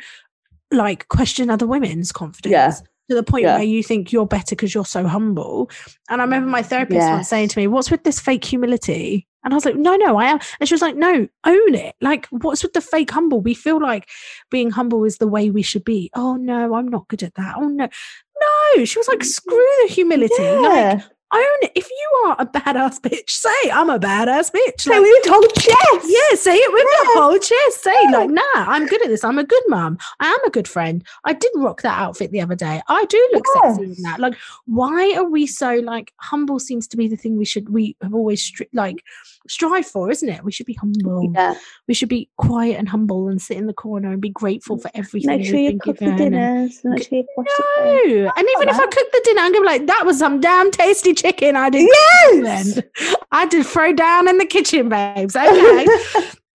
like 0.72 1.08
question 1.10 1.50
other 1.50 1.68
women's 1.68 2.12
confidence. 2.12 2.52
Yeah. 2.52 2.72
To 3.12 3.16
the 3.16 3.24
point 3.24 3.44
Yeah. 3.44 3.56
where 3.56 3.66
you 3.66 3.84
think 3.84 4.14
you're 4.14 4.26
better 4.26 4.56
because 4.56 4.74
you're 4.74 4.86
so 4.86 5.06
humble. 5.06 5.70
And 6.10 6.22
I 6.22 6.24
remember 6.24 6.50
my 6.50 6.62
therapist 6.64 6.98
once 7.12 7.28
saying 7.28 7.50
to 7.50 7.60
me, 7.60 7.68
What's 7.68 7.92
with 7.92 8.06
this 8.06 8.22
fake 8.22 8.46
humility? 8.46 9.28
And 9.44 9.54
I 9.54 9.58
was 9.58 9.66
like, 9.66 9.76
No, 9.76 9.98
no, 9.98 10.16
I 10.16 10.28
am. 10.28 10.40
And 10.62 10.70
she 10.70 10.74
was 10.74 10.82
like, 10.82 10.96
No, 10.96 11.28
own 11.46 11.76
it. 11.76 11.94
Like, 12.00 12.28
what's 12.28 12.64
with 12.64 12.72
the 12.72 12.80
fake 12.80 13.12
humble? 13.12 13.42
We 13.42 13.54
feel 13.54 13.82
like 13.82 14.08
being 14.50 14.72
humble 14.72 15.04
is 15.04 15.18
the 15.18 15.28
way 15.28 15.50
we 15.50 15.62
should 15.62 15.84
be. 15.84 16.10
Oh, 16.16 16.38
no, 16.38 16.74
I'm 16.74 16.88
not 16.88 17.10
good 17.10 17.22
at 17.22 17.36
that. 17.36 17.56
Oh, 17.58 17.68
no. 17.68 17.90
No, 18.78 18.86
she 18.86 18.98
was 18.98 19.10
like, 19.10 19.26
Screw 19.26 19.58
the 19.82 19.94
humility. 19.94 20.42
Like, 20.42 20.72
yeah. 20.72 21.02
Own 21.34 21.58
it. 21.64 21.72
If 21.76 21.90
you 21.90 22.24
are 22.28 22.36
a 22.40 22.46
badass 22.46 23.00
bitch, 23.02 23.30
say, 23.30 23.70
I'm 23.72 23.90
a 23.90 24.00
badass 24.00 24.52
bitch. 24.52 24.88
Like, 24.88 25.02
we 25.02 25.22
told 25.26 25.46
Jess. 25.56 26.06
yeah, 26.06 26.36
say 26.36 26.56
it 26.56 26.74
with 26.74 26.86
Yeah. 26.92 27.04
your 27.14 27.22
whole 27.24 27.38
chest. 27.40 27.84
Say 27.84 27.96
Yeah. 28.04 28.18
like, 28.18 28.30
nah, 28.30 28.42
I'm 28.56 28.86
good 28.88 29.02
at 29.04 29.08
this. 29.10 29.24
I'm 29.24 29.38
a 29.38 29.44
good 29.44 29.64
mom 29.68 29.98
I 30.20 30.28
am 30.28 30.44
a 30.46 30.50
good 30.50 30.68
friend. 30.68 31.04
I 31.26 31.34
did 31.34 31.52
rock 31.56 31.82
that 31.84 31.98
outfit 32.00 32.32
the 32.32 32.42
other 32.42 32.56
day. 32.56 32.82
I 32.88 33.06
do 33.06 33.30
look 33.34 33.46
sexy 33.62 33.84
in 33.84 33.90
Yes. 33.90 34.02
that. 34.04 34.20
Like, 34.20 34.36
why 34.66 35.14
are 35.16 35.24
we 35.30 35.48
so 35.48 35.76
like 35.76 36.14
humble? 36.18 36.60
Seems 36.60 36.88
to 36.90 36.98
be 36.98 37.08
the 37.08 37.16
thing 37.18 37.38
we 37.38 37.46
should 37.46 37.70
we 37.70 37.96
have 38.02 38.14
always 38.14 38.42
stri- 38.42 38.68
like 38.74 39.04
strive 39.48 39.86
for, 39.86 40.12
isn't 40.12 40.28
it? 40.30 40.44
We 40.44 40.52
should 40.52 40.66
be 40.66 40.74
humble. 40.74 41.32
Yeah. 41.34 41.56
We 41.88 41.94
should 41.94 42.10
be 42.10 42.30
quiet 42.38 42.78
and 42.78 42.88
humble 42.88 43.28
and 43.28 43.42
sit 43.42 43.58
in 43.58 43.66
the 43.68 43.74
corner 43.74 44.12
and 44.12 44.22
be 44.22 44.30
grateful 44.30 44.78
for 44.78 44.92
everything 44.94 45.30
Make 45.38 45.46
sure 45.46 45.58
you 45.60 45.80
cook 45.80 45.98
the 45.98 46.06
given. 46.06 46.34
and- 46.34 46.70
dinners. 46.70 46.82
Make 46.84 47.08
sure 47.08 47.18
you 47.20 47.26
no, 48.24 48.32
and 48.36 48.48
even 48.56 48.70
if 48.70 48.76
I 48.80 48.86
cook 48.88 49.12
the 49.12 49.22
dinner, 49.24 49.42
I'm 49.42 49.52
gonna 49.54 49.62
be 49.64 49.68
like, 49.68 49.88
that 49.88 50.06
was 50.06 50.20
some 50.20 50.40
damn 50.40 50.72
tasty 50.72 51.14
chicken 51.22 51.56
I 51.56 51.70
did. 51.70 51.88
Yes. 51.92 52.76
Then 52.76 52.84
I 53.32 53.46
did 53.48 53.66
throw 53.66 53.94
down 53.94 54.28
in 54.28 54.38
the 54.38 54.46
kitchen, 54.46 54.90
babes. 54.90 55.36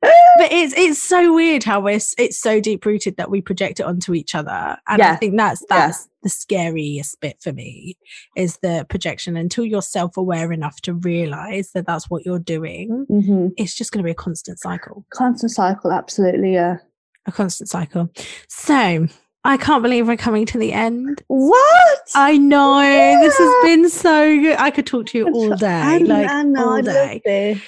Okay, 0.03 0.11
but 0.39 0.53
it's 0.53 0.75
it's 0.77 1.03
so 1.03 1.35
weird 1.35 1.65
how 1.65 1.81
we're 1.81 1.99
it's 2.19 2.39
so 2.39 2.61
deep 2.61 2.85
rooted 2.85 3.17
that 3.17 3.31
we 3.31 3.41
project 3.41 3.81
it 3.81 3.85
onto 3.87 4.13
each 4.15 4.35
other, 4.35 4.77
and 4.87 5.01
I 5.03 5.17
think 5.17 5.37
that's 5.37 5.65
Yeah. 5.71 5.87
that's 5.87 6.09
the 6.23 6.29
scariest 6.29 7.19
bit 7.21 7.39
for 7.43 7.53
me 7.53 7.97
is 8.37 8.59
the 8.59 8.87
projection. 8.91 9.37
Until 9.39 9.65
you're 9.65 9.81
self 9.83 10.17
aware 10.19 10.53
enough 10.53 10.81
to 10.83 10.93
realize 10.95 11.71
that 11.73 11.87
that's 11.87 12.11
what 12.11 12.27
you're 12.27 12.39
doing, 12.39 13.07
hmm 13.09 13.49
it's 13.57 13.75
just 13.75 13.91
going 13.91 14.03
to 14.03 14.07
be 14.07 14.11
a 14.11 14.15
constant 14.15 14.61
cycle, 14.61 15.05
Constant 15.11 15.51
cycle, 15.51 15.91
absolutely. 15.91 16.53
Yeah. 16.53 16.77
a 17.27 17.33
constant 17.33 17.71
cycle. 17.71 18.11
So. 18.49 19.09
I 19.47 19.57
can't 19.57 19.83
believe 19.83 20.09
we're 20.09 20.17
coming 20.17 20.45
to 20.47 20.59
the 20.59 20.73
end. 20.73 21.23
What? 21.29 22.01
I 22.15 22.37
know 22.37 22.81
this 23.21 23.39
has 23.39 23.65
been 23.65 23.89
so 23.89 24.41
good. 24.41 24.57
I 24.59 24.71
could 24.71 24.87
talk 24.87 25.07
to 25.07 25.19
you 25.19 25.29
all 25.33 25.55
day, 25.57 25.67
I, 25.69 25.99
like 25.99 26.29
I 26.29 26.43
know. 26.43 26.69
all 26.69 26.83
day. 26.83 27.61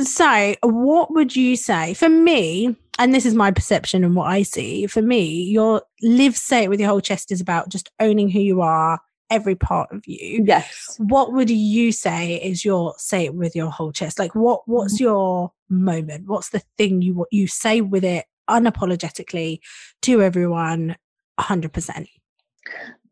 So, 0.00 0.54
what 0.62 1.12
would 1.12 1.36
you 1.36 1.54
say 1.56 1.94
for 1.94 2.08
me? 2.08 2.74
And 2.98 3.14
this 3.14 3.24
is 3.24 3.34
my 3.34 3.50
perception 3.50 4.04
and 4.04 4.14
what 4.16 4.26
I 4.26 4.42
see. 4.42 4.86
For 4.86 5.00
me, 5.02 5.42
your 5.44 5.82
live 6.02 6.36
say 6.36 6.64
it 6.64 6.70
with 6.70 6.80
your 6.80 6.88
whole 6.90 7.00
chest 7.00 7.30
is 7.32 7.40
about 7.40 7.68
just 7.68 7.90
owning 8.00 8.28
who 8.28 8.40
you 8.40 8.60
are, 8.60 9.00
every 9.30 9.54
part 9.54 9.90
of 9.92 10.06
you. 10.06 10.44
Yes. 10.46 10.96
What 10.98 11.32
would 11.32 11.50
you 11.50 11.92
say 11.92 12.34
is 12.36 12.64
your 12.64 12.94
say 12.98 13.26
it 13.26 13.34
with 13.34 13.54
your 13.56 13.70
whole 13.70 13.92
chest? 13.92 14.18
Like, 14.18 14.34
what 14.34 14.62
what's 14.66 14.94
Mm-hmm. 14.94 15.04
your 15.04 15.52
moment? 15.70 16.26
What's 16.26 16.50
the 16.50 16.62
thing 16.76 17.00
you 17.00 17.14
what 17.14 17.28
you 17.30 17.46
say 17.46 17.80
with 17.80 18.04
it 18.04 18.26
unapologetically 18.50 19.60
to 20.02 20.20
everyone, 20.22 20.96
hundred 21.38 21.72
percent, 21.72 22.08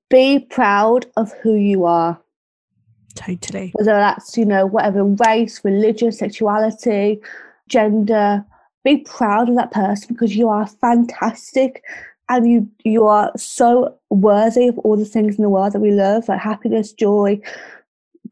Be 0.08 0.40
proud 0.40 1.06
of 1.16 1.32
who 1.42 1.54
you 1.54 1.84
are. 1.84 2.20
totally. 3.14 3.70
whether 3.74 3.92
that's 3.92 4.36
you 4.36 4.44
know 4.44 4.66
whatever 4.66 5.04
race 5.04 5.60
religion 5.64 6.12
sexuality 6.12 7.20
gender 7.68 8.44
be 8.84 8.98
proud 8.98 9.48
of 9.48 9.56
that 9.56 9.70
person 9.72 10.14
because 10.14 10.34
you 10.36 10.48
are 10.48 10.66
fantastic 10.66 11.82
and 12.28 12.48
you 12.50 12.68
you 12.84 13.06
are 13.06 13.30
so 13.36 13.98
worthy 14.10 14.68
of 14.68 14.78
all 14.78 14.96
the 14.96 15.04
things 15.04 15.36
in 15.36 15.42
the 15.42 15.48
world 15.48 15.72
that 15.72 15.80
we 15.80 15.90
love 15.90 16.28
like 16.28 16.40
happiness 16.40 16.92
joy 16.92 17.38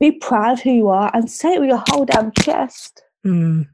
be 0.00 0.12
proud 0.12 0.52
of 0.52 0.60
who 0.62 0.70
you 0.72 0.88
are 0.88 1.10
and 1.14 1.30
say 1.30 1.54
it 1.54 1.60
with 1.60 1.68
your 1.68 1.82
whole 1.88 2.04
damn 2.04 2.30
chest 2.32 3.02
Mm. 3.26 3.66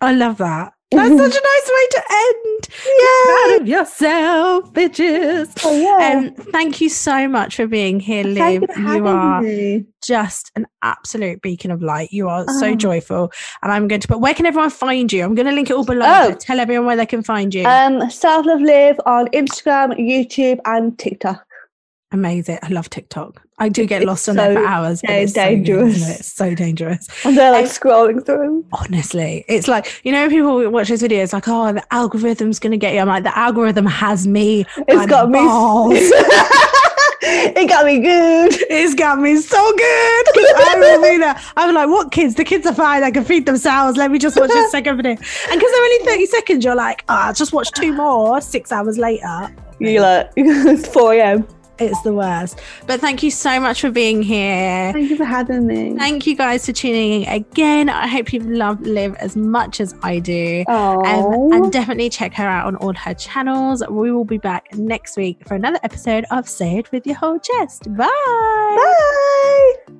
I 0.00 0.12
love 0.14 0.38
that. 0.38 0.72
That's 0.90 1.10
such 1.10 1.36
a 1.36 1.44
nice 1.52 1.70
way 1.70 1.86
to 1.90 2.02
end. 2.10 2.68
yeah 2.98 3.24
Proud 3.26 3.60
of 3.60 3.68
yourself, 3.68 4.72
bitches. 4.72 5.52
oh, 5.64 5.78
yeah 5.80 6.18
Um, 6.18 6.34
thank 6.34 6.80
you 6.80 6.88
so 6.88 7.28
much 7.28 7.56
for 7.56 7.66
being 7.66 8.00
here, 8.00 8.24
Liv. 8.24 8.62
you 8.78 8.94
You 8.94 9.06
are 9.06 9.42
me. 9.42 9.84
just 10.02 10.50
an 10.56 10.66
absolute 10.82 11.42
beacon 11.42 11.70
of 11.70 11.82
light. 11.82 12.10
You 12.12 12.28
are 12.28 12.46
so 12.58 12.68
Oh. 12.68 12.74
joyful. 12.74 13.30
And 13.62 13.70
I'm 13.70 13.86
going 13.86 14.00
to 14.00 14.08
put 14.08 14.20
where 14.20 14.32
can 14.34 14.46
everyone 14.46 14.70
find 14.70 15.12
you? 15.12 15.24
I'm 15.24 15.34
going 15.34 15.46
to 15.46 15.52
link 15.52 15.68
it 15.70 15.74
all 15.74 15.84
below. 15.84 16.06
Oh. 16.06 16.32
Tell 16.34 16.58
everyone 16.58 16.86
where 16.86 16.96
they 16.96 17.06
can 17.06 17.22
find 17.22 17.52
you. 17.54 17.66
um 17.66 18.08
self 18.10 18.46
love 18.46 18.60
liv 18.60 18.98
on 19.04 19.26
instagram 19.28 19.92
youtube 19.98 20.58
and 20.64 20.98
tiktok 20.98 21.44
Amazing. 22.10 22.58
I 22.62 22.68
love 22.68 22.88
TikTok. 22.88 23.42
I 23.58 23.68
do 23.68 23.84
get 23.84 24.00
It's 24.00 24.06
lost 24.06 24.28
on 24.30 24.36
there 24.36 24.54
for 24.54 24.64
hours. 24.66 25.00
It's 25.04 25.34
so 25.34 25.44
dangerous. 25.44 26.08
it? 26.08 26.20
It's 26.20 26.32
so 26.32 26.54
dangerous. 26.54 27.06
and 27.24 27.36
they're 27.36 27.50
like 27.52 27.64
Um, 27.66 27.70
scrolling 27.70 28.24
through 28.24 28.64
Honestly, 28.72 29.44
it's 29.48 29.68
like 29.68 30.00
you 30.04 30.12
know 30.12 30.28
people 30.28 30.70
watch 30.70 30.88
those 30.88 31.02
videos 31.02 31.32
like, 31.34 31.48
oh, 31.48 31.72
the 31.72 31.82
algorithm's 31.94 32.58
going 32.58 32.70
to 32.70 32.76
get 32.78 32.94
you. 32.94 33.00
I'm 33.00 33.08
like, 33.08 33.24
the 33.24 33.36
algorithm 33.38 33.84
has 33.84 34.26
me. 34.26 34.64
it's 34.86 35.02
the 35.02 35.06
got 35.06 35.28
me 35.28 35.38
balls. 35.40 35.98
it 37.20 37.68
got 37.68 37.84
me 37.84 37.98
good 37.98 38.54
It's 38.70 38.94
got 38.94 39.18
me 39.18 39.36
so 39.36 39.58
good. 39.72 39.78
I 40.56 40.76
will 40.78 41.02
be 41.02 41.18
there. 41.18 41.36
I'm 41.58 41.74
like, 41.74 41.88
what 41.88 42.10
kids? 42.10 42.36
The 42.36 42.44
kids 42.44 42.64
are 42.66 42.74
fine. 42.74 43.02
They 43.02 43.10
can 43.10 43.24
feed 43.24 43.44
themselves. 43.44 43.98
Let 43.98 44.10
me 44.10 44.18
just 44.18 44.38
watch 44.38 44.48
this 44.50 44.70
second 44.70 44.96
video. 44.96 45.12
And 45.12 45.18
because 45.20 45.72
they're 45.72 45.82
only 45.84 46.04
30 46.06 46.26
seconds, 46.26 46.64
you're 46.64 46.74
like, 46.74 47.04
oh, 47.08 47.14
I'll 47.14 47.34
just 47.34 47.52
watch 47.52 47.70
two 47.72 47.92
more 47.92 48.40
six 48.40 48.72
hours 48.72 48.96
later. 48.98 49.54
You're 49.80 50.02
like, 50.02 50.30
it's 50.36 50.88
4 50.92 51.14
a.m. 51.14 51.48
It's 51.78 52.00
the 52.02 52.12
worst. 52.12 52.60
But 52.86 53.00
thank 53.00 53.22
you 53.22 53.30
so 53.30 53.60
much 53.60 53.80
for 53.80 53.90
being 53.90 54.22
here. 54.22 54.92
Thank 54.92 55.10
you 55.10 55.16
for 55.16 55.24
having 55.24 55.66
me. 55.66 55.96
Thank 55.96 56.26
you 56.26 56.36
guys 56.36 56.66
for 56.66 56.72
tuning 56.72 57.22
in 57.22 57.28
again. 57.28 57.88
I 57.88 58.06
hope 58.06 58.32
you've 58.32 58.46
loved 58.46 58.86
Liv 58.86 59.14
as 59.16 59.36
much 59.36 59.80
as 59.80 59.94
I 60.02 60.18
do. 60.18 60.64
Um, 60.68 61.52
and 61.52 61.72
definitely 61.72 62.10
check 62.10 62.34
her 62.34 62.46
out 62.46 62.66
on 62.66 62.76
all 62.76 62.94
her 62.94 63.14
channels. 63.14 63.82
We 63.88 64.12
will 64.12 64.24
be 64.24 64.38
back 64.38 64.74
next 64.74 65.16
week 65.16 65.46
for 65.46 65.54
another 65.54 65.78
episode 65.82 66.24
of 66.30 66.48
Say 66.48 66.78
It 66.78 66.90
With 66.92 67.06
Your 67.06 67.16
Whole 67.16 67.38
Chest. 67.38 67.84
Bye. 67.96 68.06
bye. 68.06 69.94